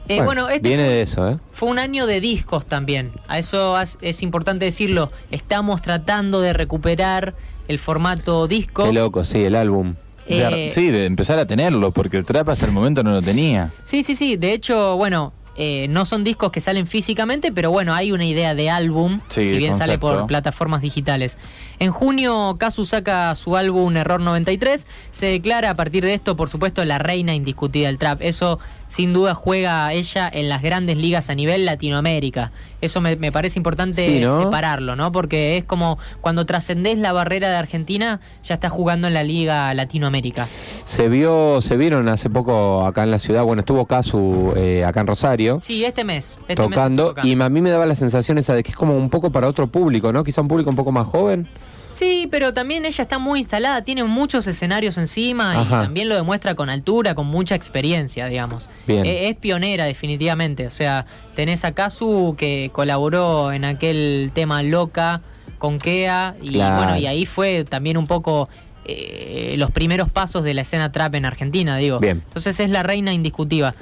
Eh, 0.09 0.23
bueno, 0.23 0.49
este 0.49 0.67
viene 0.67 0.85
fue- 0.87 0.93
de 0.95 1.03
eso, 1.03 1.29
¿eh? 1.31 1.37
Fue 1.53 1.69
un 1.69 1.79
año 1.79 2.07
de 2.07 2.21
discos 2.21 2.67
también. 2.67 3.13
A 3.29 3.39
eso 3.39 3.77
as- 3.77 3.97
es 4.01 4.23
importante 4.25 4.65
decirlo. 4.65 5.13
Estamos 5.31 5.83
tratando 5.83 6.41
de 6.41 6.53
recuperar 6.53 7.35
el 7.69 7.79
formato 7.79 8.49
disco. 8.49 8.85
Qué 8.85 8.93
loco, 8.93 9.23
sí, 9.23 9.45
el 9.45 9.55
álbum. 9.55 9.95
De 10.37 10.67
Eh, 10.67 10.71
sí, 10.71 10.89
de 10.89 11.07
empezar 11.07 11.39
a 11.39 11.47
tenerlo, 11.47 11.91
porque 11.93 12.17
el 12.17 12.25
trap 12.25 12.49
hasta 12.51 12.67
el 12.67 12.73
momento 12.73 13.03
no 13.03 13.13
lo 13.13 13.23
tenía. 13.23 13.71
Sí, 13.85 14.05
sí, 14.05 14.15
sí. 14.15 14.37
De 14.37 14.53
hecho, 14.53 14.97
bueno, 14.97 15.33
eh, 15.57 15.89
no 15.89 16.05
son 16.05 16.25
discos 16.25 16.51
que 16.53 16.61
salen 16.61 16.87
físicamente, 16.87 17.53
pero 17.53 17.71
bueno, 17.71 17.93
hay 17.95 18.13
una 18.13 18.25
idea 18.25 18.55
de 18.55 18.71
álbum, 18.71 19.21
Sí, 19.29 19.49
si 19.49 19.59
bien 19.59 19.75
sale 19.75 19.99
por 19.99 20.27
plataformas 20.27 20.81
digitales. 20.81 21.37
En 21.81 21.93
junio, 21.93 22.57
Kazu 22.59 22.85
saca 22.85 23.35
su 23.35 23.57
álbum 23.57 23.97
Error 23.97 24.21
93. 24.21 24.87
Se 25.13 25.27
declara 25.27 25.71
a 25.71 25.77
partir 25.77 26.05
de 26.05 26.13
esto, 26.13 26.37
por 26.37 26.51
supuesto, 26.51 26.85
la 26.85 26.99
reina 26.99 27.35
indiscutida 27.35 27.87
del 27.87 27.97
trap. 27.97 28.21
Eso, 28.21 28.59
sin 28.89 29.15
duda, 29.15 29.35
juega 29.35 29.91
ella 29.95 30.29
en 30.31 30.51
las 30.51 30.61
grandes 30.61 30.99
ligas 30.99 31.31
a 31.31 31.35
nivel 31.35 31.65
Latinoamérica. 31.65 32.53
Eso 32.83 33.01
me, 33.01 33.17
me 33.17 33.33
parece 33.33 33.59
importante 33.59 34.05
Sí, 34.05 34.21
¿no? 34.23 34.43
separarlo, 34.43 34.95
¿no? 34.95 35.11
Porque 35.11 35.57
es 35.57 35.65
como 35.65 35.99
cuando 36.21 36.45
trascendés 36.45 36.99
la 36.99 37.15
barrera 37.15 37.49
de 37.49 37.57
Argentina, 37.57 38.21
ya 38.43 38.57
estás 38.57 38.73
jugando 38.73 39.09
en 39.09 39.15
la 39.15 39.23
liga 39.23 39.73
Latinoamérica. 39.73 40.49
Se 40.85 41.09
vio, 41.09 41.63
se 41.63 41.79
vieron 41.79 42.11
hace 42.11 42.29
poco 42.29 42.85
acá 42.85 43.05
en 43.05 43.11
la 43.11 43.19
ciudad, 43.19 43.43
bueno, 43.43 43.61
estuvo 43.61 43.87
Casu 43.87 44.53
eh, 44.55 44.85
acá 44.85 45.01
en 45.01 45.07
Rosario. 45.07 45.61
Sí, 45.63 45.83
este 45.83 46.05
mes. 46.05 46.37
este 46.47 46.47
mes 46.47 46.49
estoy 46.51 46.67
tocando, 46.69 47.15
y 47.23 47.41
a 47.41 47.49
mí 47.49 47.63
me 47.63 47.71
daba 47.71 47.87
la 47.87 47.95
sensación 47.95 48.37
esa 48.37 48.53
de 48.55 48.63
que 48.63 48.73
es 48.73 48.77
como 48.77 48.99
un 48.99 49.09
poco 49.09 49.33
para 49.33 49.49
otro 49.49 49.69
público, 49.69 50.13
¿no? 50.13 50.25
Quizá 50.25 50.43
un 50.43 50.49
público 50.49 50.69
un 50.69 50.77
poco 50.77 50.93
más 50.93 51.07
joven. 51.07 51.49
Sí, 51.91 52.29
pero 52.31 52.55
también 52.55 52.85
ella 52.85 53.03
está 53.03 53.19
muy 53.19 53.41
instalada, 53.41 53.83
tiene 53.83 54.05
muchos 54.05 54.47
escenarios 54.47 54.97
encima 54.99 55.61
Ajá. 55.61 55.63
y 55.63 55.85
también 55.85 56.09
lo 56.09 56.15
demuestra 56.15 56.55
con 56.55 56.71
altura, 56.71 57.15
con 57.15 57.27
mucha 57.27 57.55
experiencia, 57.55 58.27
digamos. 58.27 58.69
Bien. 58.87 59.05
Eh, 59.05 59.29
es 59.29 59.37
pionera 59.37 59.85
definitivamente, 59.87 60.67
o 60.67 60.71
sea, 60.71 61.05
tenés 61.35 61.65
a 61.65 61.73
Kazu 61.73 62.37
que 62.39 62.71
colaboró 62.73 63.53
en 63.53 63.65
aquel 63.65 64.31
tema 64.35 64.63
Loca 64.63 65.21
con 65.59 65.79
Kea 65.79 66.35
y 66.41 66.51
Claro. 66.55 66.77
bueno, 66.77 66.97
y 66.97 67.07
ahí 67.07 67.27
fue 67.27 67.65
también 67.65 67.97
un 67.97 68.07
poco 68.07 68.49
eh, 68.85 69.55
los 69.59 69.71
primeros 69.71 70.11
pasos 70.11 70.43
de 70.43 70.55
la 70.55 70.63
escena 70.63 70.91
trap 70.91 71.15
en 71.17 71.25
Argentina, 71.25 71.77
digo. 71.77 71.99
Bien. 71.99 72.23
Entonces 72.27 72.59
es 72.61 72.71
la 72.71 72.83
reina 72.83 73.13
indiscutida. 73.13 73.75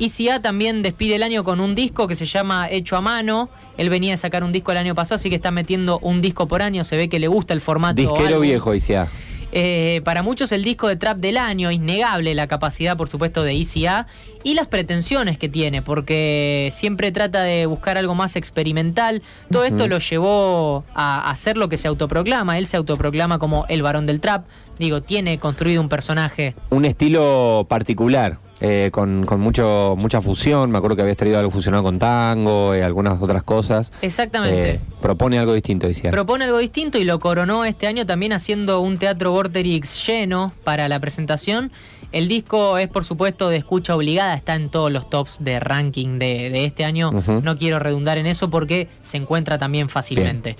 ICA 0.00 0.40
también 0.40 0.80
despide 0.82 1.16
el 1.16 1.22
año 1.22 1.44
con 1.44 1.60
un 1.60 1.74
disco 1.74 2.08
que 2.08 2.14
se 2.14 2.24
llama 2.24 2.70
Hecho 2.70 2.96
a 2.96 3.02
Mano. 3.02 3.50
Él 3.76 3.90
venía 3.90 4.14
a 4.14 4.16
sacar 4.16 4.42
un 4.42 4.50
disco 4.50 4.72
el 4.72 4.78
año 4.78 4.94
pasado, 4.94 5.16
así 5.16 5.28
que 5.28 5.36
está 5.36 5.50
metiendo 5.50 5.98
un 5.98 6.22
disco 6.22 6.48
por 6.48 6.62
año. 6.62 6.84
Se 6.84 6.96
ve 6.96 7.10
que 7.10 7.18
le 7.18 7.28
gusta 7.28 7.52
el 7.52 7.60
formato. 7.60 8.00
Disquero 8.00 8.40
viejo, 8.40 8.74
ICA. 8.74 9.08
Eh, 9.52 10.00
para 10.04 10.22
muchos 10.22 10.52
el 10.52 10.62
disco 10.62 10.86
de 10.88 10.96
trap 10.96 11.18
del 11.18 11.36
año, 11.36 11.70
innegable 11.70 12.34
la 12.34 12.46
capacidad 12.46 12.96
por 12.96 13.08
supuesto 13.08 13.42
de 13.42 13.54
ICA 13.54 14.06
y 14.44 14.54
las 14.54 14.68
pretensiones 14.68 15.38
que 15.38 15.48
tiene, 15.48 15.82
porque 15.82 16.70
siempre 16.72 17.12
trata 17.12 17.42
de 17.42 17.66
buscar 17.66 17.98
algo 17.98 18.14
más 18.14 18.36
experimental. 18.36 19.22
Todo 19.50 19.64
esto 19.64 19.88
lo 19.88 19.98
llevó 19.98 20.84
a 20.94 21.30
hacer 21.30 21.56
lo 21.56 21.68
que 21.68 21.76
se 21.76 21.88
autoproclama, 21.88 22.58
él 22.58 22.66
se 22.66 22.76
autoproclama 22.76 23.38
como 23.38 23.66
el 23.68 23.82
varón 23.82 24.06
del 24.06 24.20
trap, 24.20 24.46
digo, 24.78 25.02
tiene 25.02 25.38
construido 25.38 25.82
un 25.82 25.88
personaje. 25.88 26.54
Un 26.70 26.84
estilo 26.84 27.66
particular, 27.68 28.38
eh, 28.60 28.90
con, 28.92 29.24
con 29.24 29.40
mucho, 29.40 29.94
mucha 29.98 30.20
fusión. 30.20 30.70
Me 30.70 30.78
acuerdo 30.78 30.96
que 30.96 31.02
habías 31.02 31.16
traído 31.16 31.38
algo 31.38 31.50
fusionado 31.50 31.82
con 31.82 31.98
tango 31.98 32.76
y 32.76 32.80
algunas 32.80 33.20
otras 33.20 33.42
cosas. 33.42 33.92
Exactamente. 34.02 34.70
Eh, 34.74 34.80
propone 35.00 35.38
algo 35.38 35.54
distinto, 35.54 35.86
decía. 35.86 36.10
Propone 36.10 36.44
algo 36.44 36.58
distinto 36.58 36.98
y 36.98 37.04
lo 37.04 37.18
coronó 37.20 37.64
este 37.64 37.86
año 37.86 38.06
también 38.06 38.32
haciendo 38.32 38.80
un 38.80 38.98
teatro 38.98 39.32
Vorterix 39.32 40.06
lleno 40.06 40.52
para 40.64 40.88
la 40.88 41.00
presentación. 41.00 41.72
El 42.12 42.26
disco 42.26 42.76
es 42.76 42.88
por 42.88 43.04
supuesto 43.04 43.48
de 43.48 43.56
escucha 43.56 43.94
obligada, 43.94 44.34
está 44.34 44.56
en 44.56 44.68
todos 44.68 44.90
los 44.90 45.08
tops 45.08 45.38
de 45.44 45.60
ranking 45.60 46.18
de, 46.18 46.50
de 46.50 46.64
este 46.64 46.84
año. 46.84 47.12
No 47.12 47.56
quiero 47.56 47.78
redundar 47.78 48.18
en 48.18 48.26
eso 48.26 48.50
porque 48.50 48.88
se 49.02 49.16
encuentra 49.16 49.58
también 49.58 49.88
fácilmente. 49.88 50.56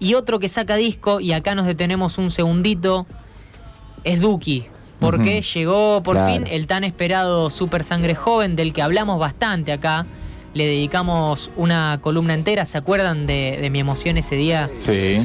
Y 0.00 0.14
otro 0.14 0.38
que 0.38 0.48
saca 0.48 0.76
disco, 0.76 1.20
y 1.20 1.32
acá 1.32 1.54
nos 1.54 1.66
detenemos 1.66 2.18
un 2.18 2.30
segundito, 2.30 3.06
es 4.02 4.20
Duki. 4.20 4.66
Porque 5.00 5.42
llegó 5.42 6.02
por 6.02 6.16
Claro. 6.16 6.32
fin 6.34 6.46
el 6.46 6.66
tan 6.66 6.84
esperado 6.84 7.50
Super 7.50 7.82
Sangre 7.84 8.14
Joven, 8.14 8.54
del 8.56 8.72
que 8.72 8.82
hablamos 8.82 9.18
bastante 9.18 9.72
acá. 9.72 10.06
Le 10.54 10.66
dedicamos 10.66 11.50
una 11.56 11.98
columna 12.02 12.34
entera. 12.34 12.66
¿Se 12.66 12.76
acuerdan 12.78 13.26
de, 13.26 13.58
de 13.60 13.70
mi 13.70 13.78
emoción 13.80 14.16
ese 14.18 14.34
día? 14.36 14.68
Sí. 14.76 15.20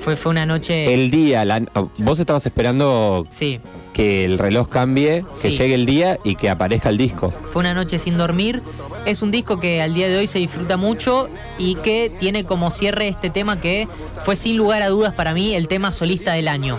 Fue, 0.00 0.16
fue 0.16 0.30
una 0.30 0.46
noche. 0.46 0.94
El 0.94 1.10
día, 1.10 1.44
la- 1.44 1.60
vos 1.98 2.18
estabas 2.18 2.46
esperando 2.46 3.26
Sí, 3.28 3.60
que 3.92 4.24
el 4.24 4.38
reloj 4.38 4.66
cambie, 4.70 5.22
que 5.42 5.50
Sí. 5.50 5.50
llegue 5.58 5.74
el 5.74 5.84
día 5.84 6.18
y 6.24 6.36
que 6.36 6.48
aparezca 6.48 6.88
el 6.88 6.96
disco. 6.96 7.28
fue 7.52 7.60
una 7.60 7.74
noche 7.74 7.98
sin 7.98 8.16
dormir. 8.16 8.62
Es 9.04 9.20
un 9.20 9.30
disco 9.30 9.60
que 9.60 9.82
al 9.82 9.92
día 9.92 10.08
de 10.08 10.16
hoy 10.16 10.26
se 10.26 10.38
disfruta 10.38 10.78
mucho 10.78 11.28
y 11.58 11.74
que 11.76 12.10
tiene 12.18 12.44
como 12.44 12.70
cierre 12.70 13.08
este 13.08 13.28
tema 13.28 13.60
que 13.60 13.86
fue 14.24 14.36
sin 14.36 14.56
lugar 14.56 14.80
a 14.80 14.88
dudas 14.88 15.12
para 15.14 15.34
mí 15.34 15.54
el 15.54 15.68
tema 15.68 15.92
solista 15.92 16.32
del 16.32 16.48
año. 16.48 16.78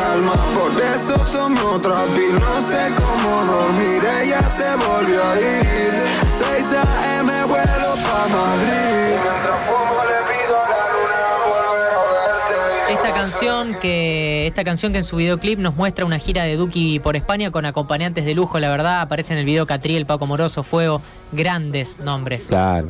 calma, 0.01 0.35
por 0.55 0.71
eso 0.93 1.15
tomé 1.31 1.61
otra 1.61 2.05
pill 2.15 2.35
No 2.47 2.55
sé 2.69 2.81
cómo 3.01 3.31
dormir, 3.45 4.01
ella 4.21 4.41
se 4.57 4.69
volvió 4.85 5.19
a 5.23 5.39
ir. 5.39 5.93
6 6.39 6.65
a.m. 6.83 7.29
vuelo 7.45 7.89
pa' 8.05 8.27
Madrid. 8.37 9.15
Mientras 9.25 9.59
fumo 9.67 9.97
le 10.11 10.19
pido 10.29 10.53
a 10.63 10.67
la 10.73 10.83
luna 10.93 11.19
volver 11.49 11.91
a 11.99 12.03
verte. 12.13 12.93
Esta 12.93 13.11
canción 13.19 13.63
que 13.81 13.91
esta 14.47 14.63
canción 14.63 14.91
que 14.91 14.99
en 14.99 15.03
su 15.03 15.17
videoclip 15.17 15.59
nos 15.59 15.75
muestra 15.75 16.05
una 16.05 16.19
gira 16.19 16.43
de 16.43 16.55
Duki 16.55 16.99
por 16.99 17.15
España 17.15 17.51
con 17.51 17.65
acompañantes 17.65 18.25
de 18.25 18.33
lujo, 18.35 18.59
la 18.59 18.69
verdad, 18.69 19.01
aparece 19.01 19.33
en 19.33 19.39
el 19.39 19.45
video 19.45 19.65
Catriel, 19.65 20.05
Paco 20.05 20.27
Moroso, 20.27 20.63
Fuego, 20.63 21.01
grandes 21.31 21.99
nombres. 21.99 22.47
Claro. 22.47 22.89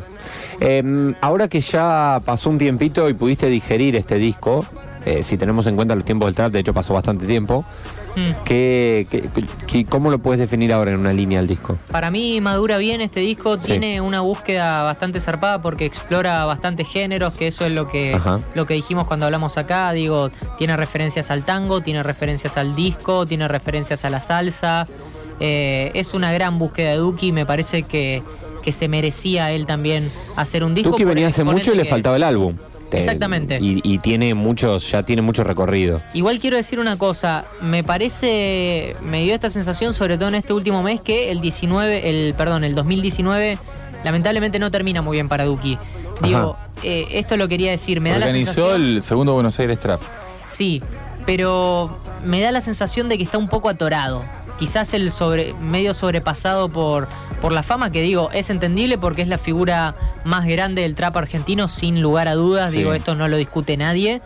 Eh, 0.60 1.14
ahora 1.22 1.48
que 1.48 1.62
ya 1.62 2.22
pasó 2.26 2.50
un 2.50 2.58
tiempito 2.58 3.10
y 3.10 3.14
pudiste 3.14 3.48
digerir 3.48 3.96
este 3.96 4.16
disco, 4.16 4.66
eh, 5.06 5.24
si 5.24 5.38
tenemos 5.38 5.66
en 5.68 5.76
cuenta 5.76 5.96
los 5.96 6.06
tiempos 6.06 6.28
del 6.28 6.36
trap, 6.36 6.52
de 6.52 6.60
hecho 6.60 6.74
pasó 6.74 6.94
bastante 6.94 7.26
tiempo, 7.26 7.66
Mm. 8.15 8.43
¿Qué, 8.43 9.08
qué- 9.10 9.30
qué- 9.67 9.86
cómo 9.86 10.12
lo 10.12 10.19
puedes 10.19 10.39
definir 10.39 10.74
ahora 10.74 10.91
en 10.91 10.97
una 11.00 11.13
línea 11.13 11.39
al 11.39 11.47
disco? 11.47 11.78
Para 11.91 12.12
mí 12.12 12.41
madura 12.41 12.78
bien 12.78 13.00
este 13.02 13.21
disco, 13.21 13.58
Sí. 13.58 13.67
tiene 13.67 14.02
una 14.02 14.21
búsqueda 14.21 14.84
bastante 14.84 15.19
zarpada 15.19 15.62
porque 15.62 15.86
explora 15.86 16.43
bastantes 16.45 16.88
géneros, 16.88 17.34
que 17.34 17.47
eso 17.47 17.65
es 17.65 17.71
lo 17.71 17.88
que, 17.88 18.13
Ajá. 18.15 18.39
lo 18.54 18.65
que 18.65 18.74
dijimos 18.74 19.08
cuando 19.08 19.26
hablamos 19.26 19.58
acá, 19.58 19.91
digo, 19.93 20.30
tiene 20.58 20.76
referencias 20.76 21.32
al 21.32 21.43
tango, 21.43 21.82
tiene 21.82 22.04
referencias 22.04 22.58
al 22.58 22.76
disco, 22.76 23.26
tiene 23.26 23.47
referencias 23.47 24.04
a 24.04 24.10
la 24.10 24.19
salsa, 24.19 24.88
eh, 25.39 25.91
es 25.93 26.13
una 26.13 26.32
gran 26.34 26.60
búsqueda 26.60 26.91
de 26.91 26.97
Duki, 26.97 27.32
me 27.32 27.45
parece 27.45 27.84
que, 27.84 28.21
que 28.62 28.71
se 28.71 28.88
merecía 28.88 29.52
él 29.52 29.65
también 29.65 30.12
hacer 30.36 30.63
un 30.63 30.76
disco. 30.76 30.95
El 30.97 31.06
venía 31.06 31.28
hace 31.28 31.43
mucho 31.43 31.74
y 31.74 31.78
le 31.78 31.86
faltaba 31.86 32.15
el 32.17 32.24
álbum. 32.24 32.56
Te- 32.91 32.99
Exactamente. 32.99 33.58
Y, 33.60 33.80
y 33.84 33.97
tiene 33.97 34.34
muchos, 34.36 34.91
ya 34.91 35.01
tiene 35.01 35.21
mucho 35.23 35.43
recorrido. 35.43 35.99
Igual 36.13 36.39
quiero 36.39 36.58
decir 36.58 36.80
una 36.80 36.97
cosa, 36.97 37.45
me 37.62 37.84
parece, 37.84 38.95
me 39.01 39.23
dio 39.23 39.34
esta 39.34 39.49
sensación, 39.49 39.93
sobre 39.93 40.17
todo 40.17 40.30
en 40.30 40.36
este 40.36 40.54
último 40.54 40.84
mes, 40.84 41.01
que 41.01 41.32
el 41.32 41.41
19, 41.41 42.10
el, 42.10 42.34
perdón, 42.36 42.63
el 42.63 42.75
2019, 42.75 43.58
lamentablemente 44.04 44.60
no 44.60 44.69
termina 44.69 45.01
muy 45.01 45.15
bien 45.17 45.27
para 45.30 45.45
Duki. 45.45 45.77
Digo, 46.21 46.56
eh, 46.84 47.08
esto 47.13 47.36
lo 47.38 47.47
quería 47.47 47.71
decir, 47.71 47.99
me 48.01 48.12
da 48.12 48.19
la 48.19 48.25
Organizó 48.27 48.54
sensación. 48.54 48.82
el 48.82 49.01
segundo 49.01 49.34
Buenos 49.34 49.60
Aires 49.60 49.80
Trap. 49.80 49.99
Sí, 50.45 50.82
pero 51.25 51.97
me 52.25 52.41
da 52.41 52.51
la 52.51 52.62
sensación 52.62 53.10
de 53.10 53.17
que 53.17 53.23
está 53.23 53.38
un 53.38 53.47
poco 53.47 53.69
atorado. 53.69 54.23
Quizás 54.62 54.93
el 54.93 55.12
sobre, 55.12 55.56
medio 55.56 55.95
sobrepasado 55.95 56.69
por, 56.69 57.08
por 57.41 57.52
la 57.52 57.63
fama, 57.63 57.89
que 57.89 58.04
digo, 58.04 58.30
es 58.32 58.52
entendible 58.52 59.00
porque 59.00 59.24
es 59.24 59.28
la 59.28 59.39
figura 59.39 59.95
más 60.24 60.45
grande 60.45 60.84
del 60.84 60.93
trap 60.93 61.17
argentino, 61.17 61.67
sin 61.67 62.00
lugar 62.00 62.28
a 62.28 62.36
dudas. 62.36 62.69
Sí. 62.69 62.78
Digo, 62.78 62.93
esto 62.93 63.15
no 63.15 63.28
lo 63.28 63.38
discute 63.38 63.76
nadie. 63.76 64.21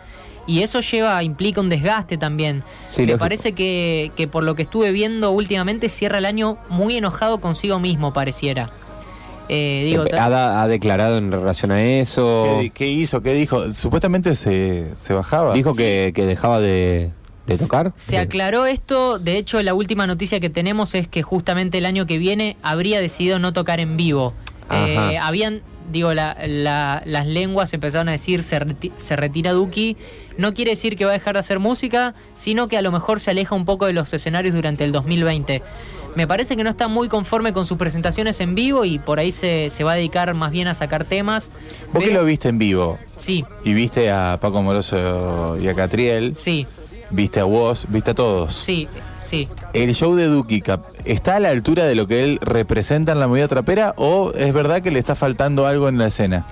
Y 0.46 0.60
eso 0.62 0.80
lleva, 0.80 1.22
implica 1.22 1.62
un 1.62 1.70
desgaste 1.70 2.18
también. 2.18 2.62
Sí, 2.90 3.00
Me 3.00 3.06
lógico. 3.08 3.18
parece 3.20 3.52
que, 3.54 4.12
que 4.14 4.28
por 4.28 4.44
lo 4.44 4.54
que 4.54 4.62
estuve 4.62 4.92
viendo 4.92 5.30
últimamente, 5.30 5.88
cierra 5.88 6.18
el 6.18 6.26
año 6.26 6.58
muy 6.68 6.98
enojado 6.98 7.40
consigo 7.40 7.78
mismo, 7.80 8.12
pareciera. 8.12 8.70
Eh, 9.48 9.84
digo, 9.86 10.04
Eh, 10.04 10.18
ha, 10.18 10.28
da- 10.28 10.62
ha 10.62 10.68
declarado 10.68 11.16
en 11.16 11.32
relación 11.32 11.70
a 11.72 11.82
eso. 11.82 12.58
¿Qué, 12.60 12.70
qué 12.70 12.86
hizo? 12.88 13.22
¿Qué 13.22 13.32
dijo? 13.32 13.72
Supuestamente 13.72 14.34
se, 14.34 14.92
se 15.00 15.14
bajaba. 15.14 15.54
Dijo 15.54 15.72
que, 15.72 16.12
que 16.14 16.26
dejaba 16.26 16.60
de, 16.60 17.10
de 17.46 17.58
tocar. 17.58 17.92
Se 17.96 18.18
aclaró 18.18 18.66
esto, 18.66 19.18
de 19.18 19.36
hecho 19.38 19.62
la 19.62 19.74
última 19.74 20.06
noticia 20.06 20.40
que 20.40 20.50
tenemos 20.50 20.94
es 20.94 21.08
que 21.08 21.22
justamente 21.22 21.78
el 21.78 21.86
año 21.86 22.06
que 22.06 22.18
viene 22.18 22.56
habría 22.62 23.00
decidido 23.00 23.38
no 23.38 23.52
tocar 23.52 23.80
en 23.80 23.96
vivo. 23.96 24.34
Eh, 24.70 25.16
habían, 25.22 25.62
digo, 25.92 26.12
la- 26.12 26.36
la- 26.46 27.02
las 27.04 27.26
lenguas 27.26 27.72
empezaron 27.72 28.08
a 28.08 28.12
decir 28.12 28.42
se, 28.42 28.58
reti- 28.60 28.90
se 28.98 29.14
retira 29.14 29.52
Duki. 29.52 29.96
No 30.38 30.54
quiere 30.54 30.72
decir 30.72 30.96
que 30.96 31.04
va 31.04 31.12
a 31.12 31.14
dejar 31.14 31.34
de 31.34 31.40
hacer 31.40 31.60
música, 31.60 32.14
sino 32.34 32.66
que 32.66 32.76
a 32.76 32.82
lo 32.82 32.90
mejor 32.90 33.20
se 33.20 33.30
aleja 33.30 33.54
un 33.54 33.64
poco 33.64 33.86
de 33.86 33.92
los 33.92 34.12
escenarios 34.12 34.54
durante 34.54 34.82
el 34.84 34.90
2020. 34.92 35.62
Me 36.16 36.26
parece 36.26 36.56
que 36.56 36.64
no 36.64 36.70
está 36.70 36.88
muy 36.88 37.08
conforme 37.08 37.52
con 37.52 37.66
sus 37.66 37.76
presentaciones 37.76 38.40
en 38.40 38.54
vivo 38.54 38.84
y 38.86 38.98
por 38.98 39.18
ahí 39.20 39.30
se, 39.30 39.68
se 39.70 39.84
va 39.84 39.92
a 39.92 39.94
dedicar 39.96 40.32
más 40.34 40.50
bien 40.50 40.66
a 40.66 40.72
sacar 40.74 41.04
temas. 41.04 41.52
¿Vos 41.92 42.02
que 42.02 42.08
Pero- 42.08 42.20
lo 42.22 42.26
viste 42.26 42.48
en 42.48 42.58
vivo? 42.58 42.98
Sí, 43.16 43.44
Y 43.64 43.72
viste 43.74 44.10
a 44.10 44.38
Paco 44.40 44.62
Moroso 44.62 45.58
y 45.60 45.68
a 45.68 45.74
Catriel. 45.74 46.32
sí, 46.34 46.66
Viste 47.10 47.40
a 47.40 47.44
vos, 47.44 47.86
viste 47.88 48.10
a 48.10 48.14
todos. 48.14 48.54
sí, 48.54 48.88
sí. 49.22 49.48
¿El 49.72 49.94
show 49.94 50.14
de 50.14 50.26
Duki 50.26 50.60
Cap 50.60 50.84
está 51.04 51.36
a 51.36 51.40
la 51.40 51.50
altura 51.50 51.84
de 51.84 51.94
lo 51.94 52.06
que 52.06 52.24
él 52.24 52.38
representa 52.40 53.12
en 53.12 53.20
la 53.20 53.28
movida 53.28 53.48
trapera 53.48 53.94
o 53.96 54.32
es 54.32 54.52
verdad 54.52 54.82
que 54.82 54.90
le 54.90 54.98
está 54.98 55.14
faltando 55.14 55.66
algo 55.66 55.88
en 55.88 55.98
la 55.98 56.06
escena? 56.08 56.46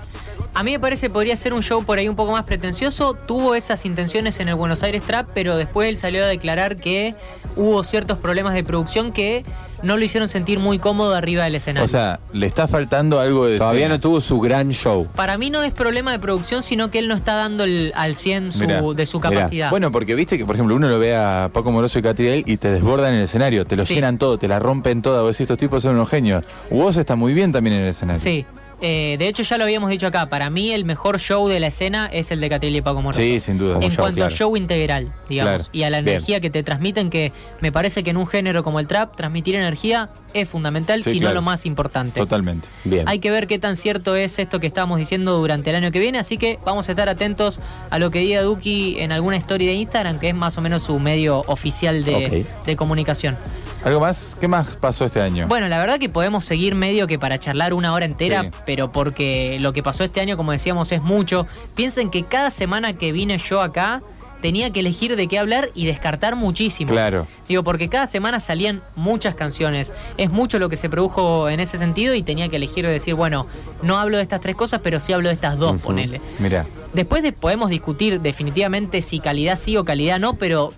A 0.56 0.62
mí 0.62 0.70
me 0.70 0.78
parece 0.78 1.08
que 1.08 1.10
podría 1.12 1.34
ser 1.36 1.52
un 1.52 1.64
show 1.64 1.82
por 1.84 1.98
ahí 1.98 2.08
un 2.08 2.14
poco 2.14 2.30
más 2.30 2.44
pretencioso. 2.44 3.14
Tuvo 3.14 3.56
esas 3.56 3.84
intenciones 3.84 4.38
en 4.38 4.48
el 4.48 4.54
Buenos 4.54 4.84
Aires 4.84 5.02
Trap, 5.02 5.28
pero 5.34 5.56
después 5.56 5.88
él 5.88 5.96
salió 5.96 6.22
a 6.24 6.28
declarar 6.28 6.76
que 6.76 7.16
hubo 7.56 7.82
ciertos 7.82 8.18
problemas 8.18 8.54
de 8.54 8.62
producción 8.62 9.10
que 9.10 9.44
no 9.82 9.96
lo 9.96 10.04
hicieron 10.04 10.28
sentir 10.28 10.60
muy 10.60 10.78
cómodo 10.78 11.16
arriba 11.16 11.42
del 11.42 11.56
escenario. 11.56 11.84
O 11.84 11.88
sea, 11.88 12.20
le 12.32 12.46
está 12.46 12.68
faltando 12.68 13.18
algo 13.18 13.46
de 13.46 13.58
Todavía 13.58 13.80
escena. 13.80 13.96
no 13.96 14.00
tuvo 14.00 14.20
su 14.20 14.38
gran 14.40 14.70
show. 14.70 15.08
Para 15.16 15.36
mí 15.38 15.50
no 15.50 15.60
es 15.64 15.72
problema 15.72 16.12
de 16.12 16.20
producción, 16.20 16.62
sino 16.62 16.88
que 16.88 17.00
él 17.00 17.08
no 17.08 17.16
está 17.16 17.34
dando 17.34 17.64
el- 17.64 17.92
al 17.96 18.14
100 18.14 18.52
su- 18.52 18.60
Mirá, 18.60 18.80
de 18.80 19.06
su 19.06 19.18
mirá. 19.18 19.30
capacidad. 19.30 19.70
Bueno, 19.70 19.90
porque 19.90 20.14
viste 20.14 20.38
que, 20.38 20.46
por 20.46 20.54
ejemplo, 20.54 20.76
uno 20.76 20.88
lo 20.88 21.00
ve 21.00 21.16
a 21.16 21.50
Paco 21.52 21.72
Moroso 21.72 21.98
y 21.98 22.02
Catriel 22.02 22.44
y 22.46 22.58
te 22.58 22.70
desbordan 22.70 23.10
en 23.12 23.18
el 23.18 23.24
escenario, 23.24 23.66
te 23.66 23.74
lo 23.74 23.84
Sí. 23.84 23.94
llenan 23.96 24.18
todo, 24.18 24.38
te 24.38 24.46
la 24.46 24.60
rompen 24.60 25.02
toda. 25.02 25.20
Vos 25.22 25.32
decís, 25.32 25.40
estos 25.42 25.58
tipos 25.58 25.82
son 25.82 25.96
unos 25.96 26.08
genios. 26.08 26.44
Vos 26.70 26.96
está 26.96 27.16
muy 27.16 27.34
bien 27.34 27.50
también 27.50 27.74
en 27.74 27.82
el 27.82 27.88
escenario. 27.88 28.22
Sí. 28.22 28.46
Eh, 28.86 29.16
de 29.18 29.28
hecho, 29.28 29.42
ya 29.42 29.56
lo 29.56 29.64
habíamos 29.64 29.88
dicho 29.88 30.06
acá. 30.06 30.26
Para 30.26 30.50
mí, 30.50 30.70
el 30.72 30.84
mejor 30.84 31.18
show 31.18 31.48
de 31.48 31.58
la 31.58 31.68
escena 31.68 32.06
es 32.12 32.30
el 32.30 32.38
de 32.40 32.50
Catriel 32.50 32.76
y 32.76 32.82
Paco 32.82 33.00
Moroso. 33.00 33.18
Sí, 33.22 33.40
sin 33.40 33.56
duda. 33.56 33.76
en 33.80 33.90
show, 33.90 33.96
cuanto 34.02 34.16
claro. 34.16 34.34
a 34.34 34.36
show 34.36 34.56
integral, 34.58 35.10
digamos, 35.26 35.54
Claro. 35.54 35.70
y 35.72 35.82
a 35.84 35.90
la 35.90 36.02
Bien. 36.02 36.16
energía 36.16 36.40
que 36.40 36.50
te 36.50 36.62
transmiten, 36.62 37.08
que 37.08 37.32
me 37.62 37.72
parece 37.72 38.02
que 38.02 38.10
en 38.10 38.18
un 38.18 38.26
género 38.26 38.62
como 38.62 38.80
el 38.80 38.86
trap, 38.86 39.16
transmitir 39.16 39.54
energía 39.54 40.10
es 40.34 40.50
fundamental, 40.50 41.02
Sí, 41.02 41.12
si 41.12 41.18
claro. 41.18 41.34
no 41.34 41.40
lo 41.40 41.42
más 41.46 41.64
importante. 41.64 42.20
Totalmente. 42.20 42.68
Bien. 42.84 43.08
Hay 43.08 43.20
que 43.20 43.30
ver 43.30 43.46
qué 43.46 43.58
tan 43.58 43.76
cierto 43.76 44.16
es 44.16 44.38
esto 44.38 44.60
que 44.60 44.66
estamos 44.66 44.98
diciendo 44.98 45.38
durante 45.38 45.70
el 45.70 45.76
año 45.76 45.90
que 45.90 45.98
viene, 45.98 46.18
así 46.18 46.36
que 46.36 46.58
vamos 46.66 46.86
a 46.88 46.92
estar 46.92 47.08
atentos 47.08 47.60
a 47.88 47.98
lo 47.98 48.10
que 48.10 48.18
diga 48.18 48.42
Duki 48.42 48.96
en 49.00 49.12
alguna 49.12 49.38
story 49.38 49.64
de 49.64 49.72
Instagram, 49.72 50.18
que 50.18 50.28
es 50.28 50.34
más 50.34 50.58
o 50.58 50.60
menos 50.60 50.82
su 50.82 50.98
medio 50.98 51.40
oficial 51.46 52.04
de 52.04 52.76
comunicación. 52.76 53.38
¿Algo 53.84 54.00
más? 54.00 54.36
¿Qué 54.40 54.48
más 54.48 54.76
pasó 54.76 55.04
este 55.04 55.20
año? 55.20 55.46
Bueno, 55.46 55.68
la 55.68 55.78
verdad 55.78 55.98
que 55.98 56.08
podemos 56.08 56.44
seguir 56.44 56.74
medio 56.74 57.06
que 57.06 57.18
para 57.18 57.38
charlar 57.38 57.74
una 57.74 57.92
hora 57.92 58.06
entera, 58.06 58.44
Sí. 58.44 58.50
pero 58.64 58.90
porque 58.90 59.58
lo 59.60 59.72
que 59.74 59.82
pasó 59.82 60.04
este 60.04 60.20
año, 60.20 60.36
como 60.38 60.52
decíamos, 60.52 60.90
es 60.92 61.02
mucho. 61.02 61.46
Piensen 61.74 62.10
que 62.10 62.22
cada 62.22 62.50
semana 62.50 62.94
que 62.94 63.12
vine 63.12 63.36
yo 63.36 63.60
acá 63.60 64.00
tenía 64.40 64.70
que 64.70 64.80
elegir 64.80 65.16
de 65.16 65.26
qué 65.26 65.38
hablar 65.38 65.68
y 65.74 65.86
descartar 65.86 66.34
muchísimo. 66.36 66.90
Claro. 66.92 67.26
Digo, 67.48 67.62
porque 67.62 67.88
cada 67.90 68.06
semana 68.06 68.40
salían 68.40 68.82
muchas 68.94 69.34
canciones. 69.34 69.92
Es 70.18 70.30
mucho 70.30 70.58
lo 70.58 70.68
que 70.70 70.76
se 70.76 70.88
produjo 70.90 71.48
en 71.50 71.60
ese 71.60 71.76
sentido 71.78 72.14
y 72.14 72.22
tenía 72.22 72.48
que 72.50 72.56
elegir 72.56 72.84
de 72.86 72.92
decir, 72.92 73.14
bueno, 73.14 73.46
no 73.82 73.98
hablo 73.98 74.16
de 74.18 74.22
estas 74.22 74.40
tres 74.40 74.54
cosas, 74.56 74.80
pero 74.82 74.98
sí 75.00 75.12
hablo 75.14 75.28
de 75.28 75.34
estas 75.34 75.58
dos, 75.58 75.72
Ujú. 75.72 75.80
ponele. 75.80 76.20
Mira. 76.38 76.66
Después 76.94 77.22
de, 77.22 77.32
podemos 77.32 77.68
discutir 77.70 78.20
definitivamente 78.20 79.00
si 79.02 79.18
calidad 79.18 79.56
sí 79.56 79.76
o 79.78 79.84
calidad 79.84 80.18
no, 80.20 80.34
pero 80.34 80.72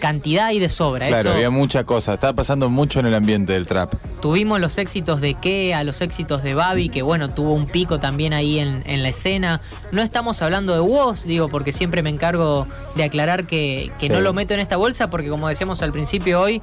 cantidad 0.00 0.46
hay 0.46 0.58
de 0.58 0.68
sobra. 0.68 1.06
Claro, 1.06 1.28
Eso- 1.30 1.36
había 1.36 1.50
mucha 1.50 1.84
cosa. 1.84 2.14
Estaba 2.14 2.32
pasando 2.32 2.68
mucho 2.68 2.98
en 2.98 3.06
el 3.06 3.14
ambiente 3.14 3.52
del 3.52 3.66
trap. 3.68 3.94
Tuvimos 4.20 4.58
los 4.60 4.76
éxitos 4.78 5.20
de 5.20 5.34
Kea, 5.34 5.84
los 5.84 6.00
éxitos 6.00 6.42
de 6.42 6.54
Babi, 6.54 6.88
que 6.88 7.02
bueno, 7.02 7.28
tuvo 7.30 7.52
un 7.52 7.66
pico 7.66 8.00
también 8.00 8.32
ahí 8.32 8.58
en, 8.58 8.82
en 8.86 9.02
la 9.04 9.10
escena. 9.10 9.60
No 9.92 10.02
estamos 10.02 10.42
hablando 10.42 10.74
de 10.74 10.80
Woz, 10.80 11.22
digo, 11.24 11.48
porque 11.48 11.70
siempre 11.70 12.02
me 12.02 12.10
encargo 12.10 12.66
de 12.96 13.04
aclarar 13.04 13.46
que, 13.46 13.92
que 14.00 14.08
no 14.08 14.20
lo 14.20 14.32
meto 14.32 14.54
en 14.54 14.60
esta 14.60 14.76
bolsa, 14.76 15.08
porque 15.08 15.28
como 15.28 15.48
decíamos 15.48 15.80
al 15.82 15.92
principio 15.92 16.40
hoy, 16.40 16.60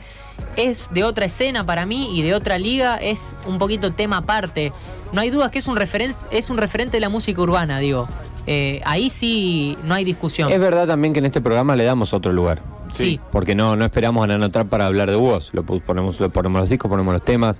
es 0.55 0.89
de 0.91 1.03
otra 1.03 1.25
escena 1.25 1.65
para 1.65 1.85
mí 1.85 2.09
y 2.17 2.21
de 2.23 2.35
otra 2.35 2.57
liga, 2.59 2.97
es 2.97 3.35
un 3.45 3.57
poquito 3.57 3.93
tema 3.93 4.17
aparte. 4.17 4.73
No 5.13 5.21
hay 5.21 5.29
dudas 5.29 5.51
que 5.51 5.59
es 5.59 5.67
un, 5.67 5.77
referen 5.77 6.13
es 6.31 6.49
un 6.49 6.57
referente 6.57 6.97
de 6.97 7.01
la 7.01 7.09
música 7.09 7.41
urbana, 7.41 7.79
digo. 7.79 8.07
Eh, 8.49 8.81
ahí 8.85 9.09
sí 9.09 9.77
no 9.83 9.93
hay 9.93 10.05
discusión. 10.05 10.51
Es 10.51 10.59
verdad 10.59 10.87
también 10.87 11.13
que 11.13 11.19
en 11.19 11.25
este 11.25 11.41
programa 11.41 11.75
le 11.75 11.83
damos 11.83 12.13
otro 12.13 12.31
lugar. 12.31 12.61
Sí. 12.91 13.19
Porque 13.31 13.55
no, 13.55 13.75
no 13.75 13.85
esperamos 13.85 14.23
a 14.23 14.27
Nano 14.27 14.49
Trap 14.49 14.67
para 14.69 14.85
hablar 14.85 15.09
de 15.09 15.15
vos. 15.17 15.49
Lo 15.53 15.63
pu- 15.63 15.81
ponemos, 15.81 16.17
ponemos 16.33 16.61
los 16.61 16.69
discos, 16.69 16.89
ponemos 16.89 17.13
los 17.13 17.21
temas. 17.23 17.57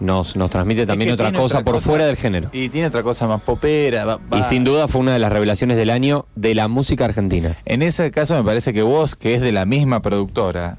Nos, 0.00 0.34
nos 0.34 0.48
transmite 0.48 0.86
también 0.86 1.10
que 1.10 1.12
otra 1.14 1.26
tiene 1.28 1.38
cosa 1.42 1.62
por 1.62 1.78
fuera 1.80 2.06
del 2.06 2.16
género. 2.16 2.48
Y 2.52 2.70
tiene 2.70 2.86
otra 2.86 3.02
cosa 3.02 3.26
más 3.26 3.42
popera. 3.42 4.06
va- 4.06 4.18
Y 4.32 4.40
va- 4.40 4.48
sin 4.48 4.64
duda 4.64 4.88
fue 4.88 5.02
una 5.02 5.12
de 5.12 5.18
las 5.18 5.30
revelaciones 5.30 5.76
del 5.76 5.90
año 5.90 6.24
de 6.36 6.54
la 6.54 6.68
música 6.68 7.04
argentina. 7.04 7.56
En 7.66 7.82
ese 7.82 8.10
caso 8.10 8.34
me 8.36 8.42
parece 8.42 8.72
que 8.72 8.80
vos, 8.82 9.14
que 9.14 9.34
es 9.34 9.42
de 9.42 9.52
la 9.52 9.66
misma 9.66 10.00
productora, 10.00 10.78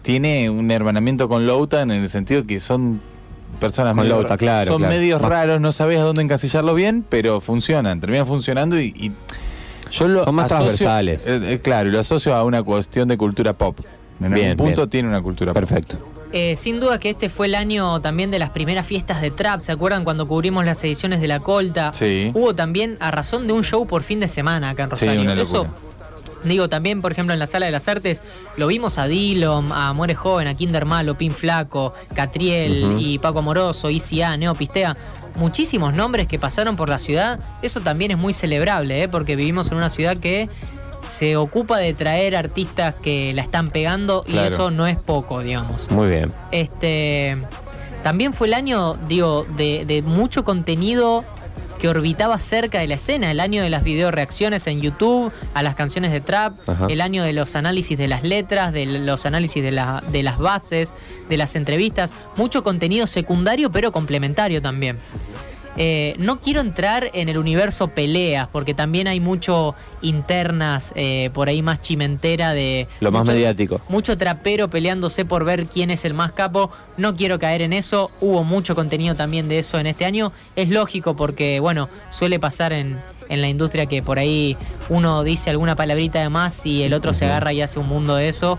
tiene 0.00 0.48
un 0.48 0.70
hermanamiento 0.70 1.28
con 1.28 1.46
Louta 1.46 1.82
en 1.82 1.90
el 1.90 2.08
sentido 2.08 2.46
que 2.46 2.60
son 2.60 3.00
personas 3.60 3.92
Con 3.94 4.04
medio- 4.04 4.16
Louta, 4.20 4.38
claro, 4.38 4.66
son 4.66 4.78
claro. 4.78 4.94
medios 4.94 5.20
Más- 5.20 5.30
raros, 5.30 5.60
no 5.60 5.70
sabés 5.72 5.98
a 6.00 6.02
dónde 6.04 6.22
encasillarlo 6.22 6.74
bien, 6.74 7.04
pero 7.06 7.42
funcionan, 7.42 8.00
terminan 8.00 8.26
funcionando 8.26 8.80
y, 8.80 8.86
y 8.96 9.12
yo 9.92 10.08
lo 10.08 10.24
Son 10.24 10.34
más 10.34 10.46
asocio- 10.50 10.64
transversales. 10.66 11.26
eh, 11.26 11.40
eh, 11.54 11.60
claro, 11.62 11.88
y 11.88 11.92
lo 11.92 12.00
asocio 12.00 12.34
a 12.34 12.44
una 12.44 12.62
cuestión 12.62 13.08
de 13.08 13.16
cultura 13.16 13.52
pop. 13.52 13.78
En 14.20 14.32
Bien, 14.32 14.50
algún 14.50 14.66
punto 14.66 14.82
bien. 14.82 14.90
tiene 14.90 15.08
una 15.08 15.20
cultura 15.22 15.52
pop. 15.52 15.60
Perfecto. 15.60 15.96
Eh, 16.32 16.56
sin 16.56 16.80
duda 16.80 16.98
que 16.98 17.10
este 17.10 17.28
fue 17.28 17.46
el 17.46 17.54
año 17.54 18.00
también 18.00 18.30
de 18.30 18.38
las 18.38 18.50
primeras 18.50 18.86
fiestas 18.86 19.20
de 19.20 19.30
trap. 19.30 19.60
¿Se 19.60 19.70
acuerdan 19.72 20.02
cuando 20.04 20.26
cubrimos 20.26 20.64
las 20.64 20.82
ediciones 20.82 21.20
de 21.20 21.28
La 21.28 21.40
Colta? 21.40 21.92
Sí. 21.92 22.30
Hubo 22.34 22.54
también 22.54 22.96
a 23.00 23.10
razón 23.10 23.46
de 23.46 23.52
un 23.52 23.62
show 23.64 23.86
por 23.86 24.02
fin 24.02 24.18
de 24.20 24.28
semana 24.28 24.70
acá 24.70 24.84
en 24.84 24.88
Sí, 24.96 25.04
Rosario. 25.06 25.20
una 25.20 25.34
Eso, 25.34 25.64
locura. 25.64 25.76
digo, 26.44 26.68
también, 26.70 27.02
por 27.02 27.12
ejemplo, 27.12 27.34
en 27.34 27.38
la 27.38 27.46
Sala 27.46 27.66
de 27.66 27.72
las 27.72 27.86
Artes, 27.86 28.22
lo 28.56 28.66
vimos 28.68 28.96
a 28.96 29.06
Dillom, 29.08 29.72
a 29.72 29.92
Muere 29.92 30.14
Joven, 30.14 30.48
a 30.48 30.54
Kinder 30.54 30.86
Malo, 30.86 31.16
Pin 31.16 31.32
Flaco, 31.32 31.92
Catriel 32.14 32.96
y 32.98 33.18
Paco 33.18 33.40
Amoroso, 33.40 33.90
ICA, 33.90 34.34
Neo 34.38 34.54
Pistea. 34.54 34.96
Muchísimos 35.36 35.94
nombres 35.94 36.28
que 36.28 36.38
pasaron 36.38 36.76
por 36.76 36.88
la 36.88 36.98
ciudad. 36.98 37.38
Eso 37.62 37.80
también 37.80 38.10
es 38.10 38.18
muy 38.18 38.32
celebrable, 38.32 39.02
¿eh? 39.02 39.08
porque 39.08 39.36
vivimos 39.36 39.70
en 39.70 39.76
una 39.78 39.88
ciudad 39.88 40.16
que 40.16 40.48
se 41.02 41.36
ocupa 41.36 41.78
de 41.78 41.94
traer 41.94 42.36
artistas 42.36 42.94
que 42.94 43.32
la 43.34 43.42
están 43.42 43.70
pegando 43.70 44.24
y 44.26 44.32
Claro. 44.32 44.54
eso 44.54 44.70
no 44.70 44.86
es 44.86 44.96
poco, 44.96 45.40
digamos. 45.40 45.90
Muy 45.90 46.08
bien. 46.08 46.32
Este 46.52 47.36
también 48.04 48.34
fue 48.34 48.48
el 48.48 48.54
año, 48.54 48.94
digo, 49.08 49.46
de, 49.56 49.84
de 49.86 50.02
mucho 50.02 50.44
contenido 50.44 51.24
que 51.82 51.88
orbitaba 51.88 52.38
cerca 52.38 52.78
de 52.78 52.86
la 52.86 52.94
escena, 52.94 53.32
el 53.32 53.40
año 53.40 53.60
de 53.60 53.68
las 53.68 53.82
videoreacciones 53.82 54.68
en 54.68 54.80
YouTube 54.80 55.32
a 55.52 55.64
las 55.64 55.74
canciones 55.74 56.12
de 56.12 56.20
trap, 56.20 56.54
Ajá. 56.68 56.86
el 56.88 57.00
año 57.00 57.24
de 57.24 57.32
los 57.32 57.56
análisis 57.56 57.98
de 57.98 58.06
las 58.06 58.22
letras, 58.22 58.72
de 58.72 58.86
los 58.86 59.26
análisis 59.26 59.64
de, 59.64 59.72
la- 59.72 60.00
de 60.12 60.22
las 60.22 60.38
bases, 60.38 60.94
de 61.28 61.36
las 61.36 61.56
entrevistas, 61.56 62.12
mucho 62.36 62.62
contenido 62.62 63.08
secundario 63.08 63.72
pero 63.72 63.90
complementario 63.90 64.62
también. 64.62 64.96
Eh, 65.76 66.14
no 66.18 66.38
quiero 66.40 66.60
entrar 66.60 67.10
en 67.14 67.28
el 67.28 67.38
universo 67.38 67.88
peleas, 67.88 68.46
porque 68.52 68.74
también 68.74 69.08
hay 69.08 69.20
mucho 69.20 69.74
internas, 70.02 70.92
eh, 70.96 71.30
por 71.32 71.48
ahí 71.48 71.62
más 71.62 71.80
chimentera 71.80 72.52
de... 72.52 72.86
Lo 73.00 73.10
más 73.10 73.22
mucho- 73.22 73.32
mediático. 73.32 73.80
Mucho 73.88 74.18
trapero 74.18 74.68
peleándose 74.68 75.24
por 75.24 75.44
ver 75.44 75.66
quién 75.66 75.90
es 75.90 76.04
el 76.04 76.12
más 76.14 76.32
capo. 76.32 76.70
No 76.96 77.16
quiero 77.16 77.38
caer 77.38 77.62
en 77.62 77.72
eso. 77.72 78.10
Hubo 78.20 78.44
mucho 78.44 78.74
contenido 78.74 79.14
también 79.14 79.48
de 79.48 79.58
eso 79.58 79.78
en 79.78 79.86
este 79.86 80.04
año. 80.04 80.32
Es 80.56 80.68
lógico 80.68 81.16
porque, 81.16 81.60
bueno, 81.60 81.88
suele 82.10 82.38
pasar 82.38 82.72
en, 82.72 82.98
en 83.28 83.40
la 83.40 83.48
industria 83.48 83.86
que 83.86 84.02
por 84.02 84.18
ahí 84.18 84.56
uno 84.90 85.22
dice 85.24 85.50
alguna 85.50 85.74
palabrita 85.76 86.20
de 86.20 86.28
más 86.28 86.66
y 86.66 86.82
el 86.82 86.92
otro 86.92 87.12
se 87.12 87.24
agarra 87.24 87.52
y 87.52 87.62
hace 87.62 87.78
un 87.78 87.88
mundo 87.88 88.16
de 88.16 88.28
eso. 88.28 88.58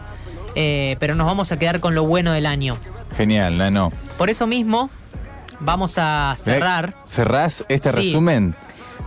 Eh, 0.56 0.98
pero 1.00 1.16
nos 1.16 1.28
vamos 1.28 1.52
a 1.52 1.58
quedar 1.60 1.80
con 1.80 1.94
lo 1.96 2.06
bueno 2.06 2.32
del 2.32 2.46
año. 2.46 2.78
Genial, 3.18 3.58
Nano. 3.58 3.92
Por 4.18 4.30
eso 4.30 4.48
mismo, 4.48 4.90
vamos 5.64 5.96
a 5.98 6.34
cerrar. 6.38 6.94
¿Cerrás 7.06 7.66
este 7.70 7.92
Sí. 7.92 7.96
resumen? 7.98 8.56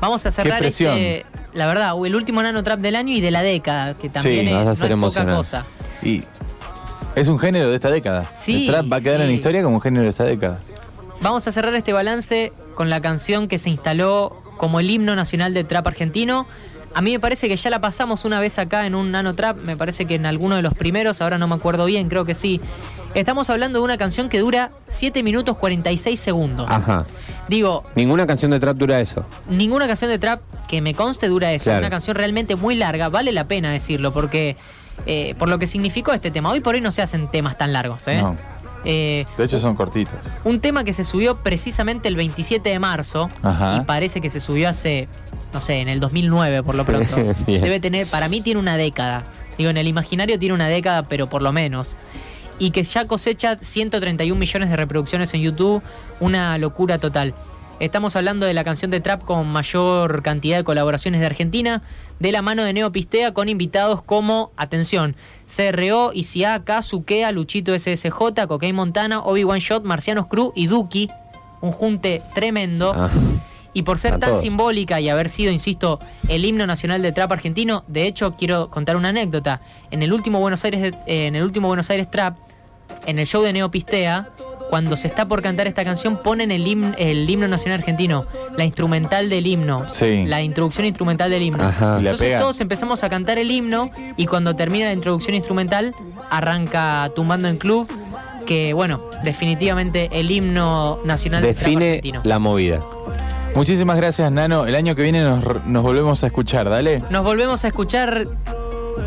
Vamos 0.01 0.27
a 0.27 0.31
cerrar 0.31 0.59
presión. 0.59 0.97
este, 0.97 1.25
la 1.55 1.67
verdad, 1.67 1.95
el 2.05 2.15
último 2.15 2.43
nano 2.43 2.63
trap 2.63 2.81
del 2.81 2.97
año 2.97 3.15
y 3.15 3.21
de 3.21 3.31
la 3.31 3.43
década, 3.43 3.95
que 3.97 4.09
también 4.11 4.47
Sí, 4.47 4.49
es, 4.49 4.55
vas 4.55 4.63
a 4.63 4.65
no 4.65 4.71
hacer 4.73 4.93
es 4.93 4.99
poca 4.99 5.25
cosa. 5.37 5.65
Y 6.03 6.23
es 7.15 7.29
un 7.29 7.39
género 7.39 7.69
de 7.71 7.75
esta 7.77 7.91
década. 7.91 8.27
Sí, 8.37 8.67
El 8.67 8.73
trap 8.73 8.93
va 8.93 8.97
a 8.97 9.01
quedar 9.01 9.21
en 9.23 9.29
la 9.29 9.33
historia 9.33 9.63
como 9.63 9.77
un 9.77 9.81
género 9.81 10.03
de 10.05 10.11
esta 10.11 10.25
década. 10.25 10.61
Vamos 11.23 11.47
a 11.49 11.53
cerrar 11.53 11.75
este 11.75 11.95
balance 11.95 12.53
con 12.75 12.91
la 12.91 13.01
canción 13.01 13.49
que 13.49 13.57
se 13.59 13.71
instaló 13.71 14.37
como 14.59 14.81
el 14.81 14.91
himno 14.91 15.17
nacional 15.17 15.55
del 15.55 15.67
trap 15.67 15.87
argentino. 15.87 16.47
A 16.95 17.03
mí 17.03 17.13
me 17.13 17.21
parece 17.21 17.49
que 17.49 17.57
ya 17.57 17.69
la 17.71 17.81
pasamos 17.81 18.25
una 18.25 18.41
vez 18.41 18.59
acá 18.59 18.87
en 18.87 18.95
un 18.95 19.11
nano 19.11 19.35
trap, 19.35 19.61
me 19.63 19.77
parece 19.77 20.07
que 20.07 20.15
en 20.15 20.25
alguno 20.27 20.57
de 20.57 20.63
los 20.63 20.73
primeros, 20.75 21.21
ahora 21.21 21.37
no 21.39 21.47
me 21.47 21.55
acuerdo 21.55 21.85
bien, 21.85 22.09
creo 22.09 22.25
que 22.25 22.35
sí. 22.35 22.61
Estamos 23.15 23.49
hablando 23.51 23.79
de 23.79 23.85
una 23.85 23.97
canción 23.99 24.29
que 24.29 24.39
dura 24.41 24.71
7 24.89 25.23
minutos 25.23 25.57
46 25.57 26.19
segundos. 26.19 26.71
Ajá. 26.71 27.07
Digo, 27.49 27.85
Ninguna 27.95 28.27
canción 28.27 28.51
de 28.51 28.61
trap 28.61 28.77
dura 28.77 29.01
eso. 29.01 29.25
ninguna 29.49 29.87
canción 29.87 30.11
de 30.11 30.19
trap 30.19 30.41
que 30.69 30.81
me 30.81 30.95
conste 30.95 31.29
dura 31.29 31.53
eso. 31.53 31.65
Claro. 31.65 31.79
Una 31.81 31.91
canción 31.91 32.17
realmente 32.17 32.57
muy 32.57 32.75
larga, 32.77 33.09
vale 33.09 33.33
la 33.33 33.45
pena 33.45 33.71
decirlo, 33.71 34.13
porque 34.13 34.57
eh, 35.07 35.35
por 35.39 35.49
lo 35.49 35.59
que 35.59 35.67
significó 35.67 36.13
este 36.13 36.31
tema. 36.31 36.51
Hoy 36.51 36.61
por 36.61 36.75
hoy 36.75 36.81
no 36.81 36.91
se 36.91 37.03
hacen 37.03 37.29
temas 37.31 37.57
tan 37.59 37.73
largos, 37.73 38.07
¿eh? 38.09 38.21
No. 38.23 38.37
Eh, 38.85 39.27
De 39.37 39.45
hecho 39.45 39.59
son 39.59 39.75
cortitos. 39.75 40.15
un 40.45 40.61
tema 40.61 40.85
que 40.85 40.93
se 40.93 41.03
subió 41.05 41.37
precisamente 41.39 42.09
el 42.09 42.17
27 42.17 42.69
de 42.71 42.79
marzo 42.79 43.29
Ajá. 43.43 43.79
y 43.79 43.85
parece 43.85 44.21
que 44.21 44.31
se 44.31 44.39
subió 44.41 44.69
hace, 44.69 45.09
no 45.57 45.63
sé, 45.63 45.81
en 45.81 45.89
el 45.89 46.01
2009 46.01 46.63
por 46.63 46.75
lo 46.75 46.85
pronto. 46.91 47.17
Debe 47.47 47.81
tener, 47.81 48.07
para 48.07 48.29
mí 48.29 48.43
tiene 48.43 48.61
una 48.61 48.77
década. 48.77 49.25
Digo, 49.57 49.71
en 49.71 49.79
el 49.79 49.89
imaginario 49.89 50.39
tiene 50.39 50.55
una 50.55 50.69
década, 50.69 51.09
pero 51.09 51.31
por 51.31 51.41
lo 51.41 51.51
menos. 51.51 51.97
Y 52.59 52.73
que 52.73 52.83
ya 52.83 53.07
cosecha 53.07 53.57
131 53.59 54.39
millones 54.39 54.69
de 54.69 54.77
reproducciones 54.77 55.33
en 55.33 55.41
YouTube, 55.41 55.83
una 56.21 56.59
locura 56.59 56.99
total. 56.99 57.33
Estamos 57.81 58.17
hablando 58.17 58.45
de 58.45 58.53
la 58.53 58.65
canción 58.65 58.91
de 58.91 59.01
trap 59.01 59.25
con 59.25 59.49
mayor 59.49 60.23
cantidad 60.23 60.59
de 60.59 60.65
colaboraciones 60.65 61.21
de 61.21 61.27
Argentina, 61.27 61.83
de 62.19 62.33
la 62.33 62.43
mano 62.43 62.63
de 62.63 62.75
Neopistea 62.75 63.33
con 63.33 63.49
invitados 63.49 64.03
como, 64.03 64.53
atención, 64.59 65.17
CRO, 65.47 66.11
ICA, 66.13 66.83
Sukea, 66.83 67.33
Luchito 67.33 67.79
SSJ, 67.79 68.47
Cocaine 68.47 68.77
Montana, 68.77 69.21
Obi-Wan 69.21 69.61
Shot, 69.61 69.85
Marcianos 69.85 70.27
Cruz 70.27 70.53
y 70.55 70.67
Duki. 70.67 71.09
Un 71.63 71.73
junte 71.73 72.21
tremendo. 72.35 72.93
Ah. 72.95 73.09
Y 73.77 73.83
por 73.83 73.99
ser 73.99 74.15
A 74.15 74.19
tan 74.19 74.31
todos. 74.31 74.43
simbólica 74.43 75.01
y 75.03 75.11
haber 75.11 75.29
sido, 75.29 75.53
insisto, 75.53 76.01
el 76.29 76.47
himno 76.47 76.67
nacional 76.67 77.03
del 77.03 77.13
trap 77.13 77.31
argentino, 77.33 77.85
de 77.89 78.07
hecho 78.07 78.35
quiero 78.35 78.71
contar 78.71 78.97
una 78.97 79.11
anécdota. 79.11 79.61
En 79.91 80.03
el 80.03 80.15
último 80.15 80.41
Buenos 80.41 80.65
Aires, 80.65 80.95
eh, 81.07 81.27
en 81.27 81.37
el 81.37 81.43
último 81.43 81.69
Buenos 81.69 81.91
Aires 81.91 82.11
Trap, 82.11 82.39
en 83.05 83.19
el 83.19 83.27
show 83.27 83.43
de 83.43 83.53
Neopistea, 83.53 84.31
cuando 84.71 84.97
se 84.97 85.09
está 85.09 85.27
por 85.29 85.43
cantar 85.43 85.67
esta 85.67 85.85
canción, 85.85 86.17
ponen 86.17 86.51
el, 86.53 86.65
himn- 86.65 86.95
el 86.97 87.29
himno 87.29 87.49
nacional 87.49 87.81
argentino, 87.81 88.25
la 88.57 88.65
instrumental 88.65 89.29
del 89.29 89.47
himno, 89.47 89.85
Sí. 89.91 90.25
la 90.25 90.41
introducción 90.41 90.87
instrumental 90.87 91.31
del 91.31 91.43
himno. 91.43 91.63
Ajá. 91.63 91.99
Entonces 91.99 92.39
todos 92.39 92.59
empezamos 92.63 93.05
a 93.05 93.11
cantar 93.11 93.37
el 93.37 93.51
himno 93.51 93.91
y 94.17 94.25
cuando 94.25 94.57
termina 94.57 94.87
la 94.87 94.93
introducción 94.95 95.35
instrumental 95.35 95.95
arranca 96.31 97.11
Tumbando 97.15 97.47
en 97.49 97.59
Club, 97.59 97.87
que 98.47 98.73
bueno, 98.73 99.03
definitivamente 99.25 100.09
el 100.13 100.31
himno 100.31 100.99
nacional 101.05 101.43
del 101.43 101.55
trap 101.55 101.65
Define 101.67 101.87
argentino. 101.89 102.21
la 102.25 102.39
movida. 102.39 102.81
Muchísimas 103.57 103.97
gracias, 103.97 104.31
Nano. 104.31 104.67
El 104.67 104.75
año 104.75 104.95
que 104.95 105.03
viene 105.03 105.23
nos, 105.25 105.65
nos 105.65 105.83
volvemos 105.83 106.23
a 106.23 106.27
escuchar, 106.27 106.69
dale. 106.69 106.99
Nos 107.11 107.25
volvemos 107.25 107.65
a 107.65 107.69
escuchar. 107.69 108.29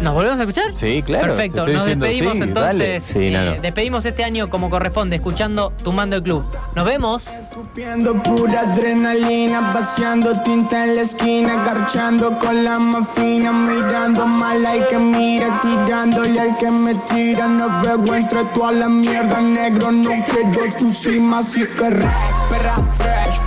¿Nos 0.02 0.14
volvemos 0.14 0.40
a 0.40 0.44
escuchar? 0.44 0.76
Sí, 0.76 1.04
claro. 1.04 1.28
Perfecto, 1.28 1.66
nos 1.68 1.76
diciendo, 1.76 2.06
despedimos 2.06 2.38
sí, 2.38 2.44
entonces. 2.44 2.78
dale. 2.78 3.02
Sí, 3.02 3.26
eh, 3.28 3.32
Nano. 3.32 3.62
despedimos 3.62 4.06
este 4.06 4.24
año 4.24 4.50
como 4.50 4.70
corresponde, 4.70 5.18
escuchando 5.18 5.74
Tumbando 5.84 6.16
el 6.16 6.24
Club. 6.24 6.44
Nos 6.76 6.86
vemos. 6.86 7.28
Escupiendo 7.28 8.14
pura 8.24 8.62
adrenalina, 8.62 9.72
vaciando 9.72 10.32
tinta 10.44 10.86
en 10.86 10.96
la 10.96 11.02
esquina, 11.02 11.64
garchando 11.66 12.40
con 12.40 12.64
la 12.64 12.80
más 12.80 13.08
fina, 13.16 13.52
mirando 13.52 14.26
mal 14.28 14.66
al 14.66 14.88
que 14.88 14.98
mira, 14.98 15.60
tirándole 15.62 16.40
al 16.40 16.56
que 16.58 16.72
me 16.72 16.96
tira. 16.96 17.48
No 17.48 17.82
veo 17.82 18.16
entre 18.16 18.46
toda 18.46 18.72
la 18.72 18.88
mierda, 18.88 19.42
negro, 19.42 19.92
no 19.92 20.12
quiero 20.28 20.76
tu 20.78 20.92
cima, 20.94 21.40
así 21.40 21.66
que 21.78 21.90
rap, 21.90 22.99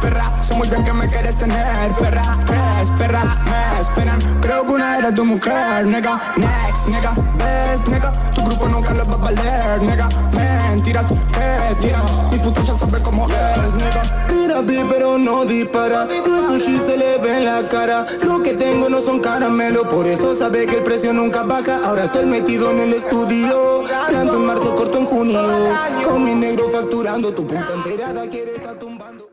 perra, 0.03 0.43
sé 0.43 0.55
muy 0.55 0.69
bien 0.69 0.85
que 0.85 0.93
me 0.93 1.07
quieres 1.07 1.37
tener, 1.37 1.93
perra, 1.99 2.38
tres 2.45 2.88
perras 2.99 3.25
me 3.45 3.81
esperan, 3.81 4.21
creo 4.41 4.65
que 4.65 4.73
una 4.73 4.99
era 4.99 5.15
tu 5.15 5.25
mujer, 5.25 5.87
nega, 5.87 6.21
next, 6.37 6.88
nega, 6.88 7.15
ves, 7.38 7.88
nega, 7.88 8.12
tu 8.35 8.43
grupo 8.43 8.69
nunca 8.69 8.93
lo 8.93 9.05
va 9.05 9.15
a 9.15 9.17
valer, 9.17 9.83
nega, 9.83 10.09
mentiras, 10.33 11.07
tiran, 11.81 12.03
mi 12.33 12.38
puta 12.41 12.62
ya 12.62 12.77
sabe 12.77 13.01
cómo 13.03 13.29
es, 13.29 13.75
nega. 13.75 14.27
Tira 14.29 14.61
bien, 14.62 14.88
pero 14.91 15.19
no 15.19 15.45
dispara, 15.45 16.07
un 16.51 16.59
shit, 16.59 16.85
se 16.85 16.97
le 16.97 17.19
ve 17.19 17.38
en 17.38 17.45
la 17.45 17.69
cara, 17.69 18.05
lo 18.25 18.43
que 18.43 18.55
tengo 18.55 18.88
no 18.88 19.01
son 19.03 19.21
caramelos, 19.21 19.87
por 19.87 20.07
eso 20.09 20.37
sabe 20.37 20.67
que 20.67 20.79
el 20.79 20.83
precio 20.83 21.12
nunca 21.12 21.45
baja, 21.45 21.79
ahora 21.85 22.07
estoy 22.07 22.27
metido 22.27 22.73
en 22.73 22.81
el 22.81 22.95
estudio, 22.95 23.85
tanto 24.11 24.35
en 24.35 24.47
marzo, 24.47 24.75
corto 24.75 24.99
en 24.99 25.07
junio, 25.07 25.41
con 26.05 26.25
mi 26.25 26.35
negro 26.35 26.71
facturando, 26.73 27.33
tu 27.33 27.47
puta 27.47 27.69
enterada 27.77 28.29
quiere 28.29 28.57
estar 28.57 28.75
tumbando. 28.75 29.32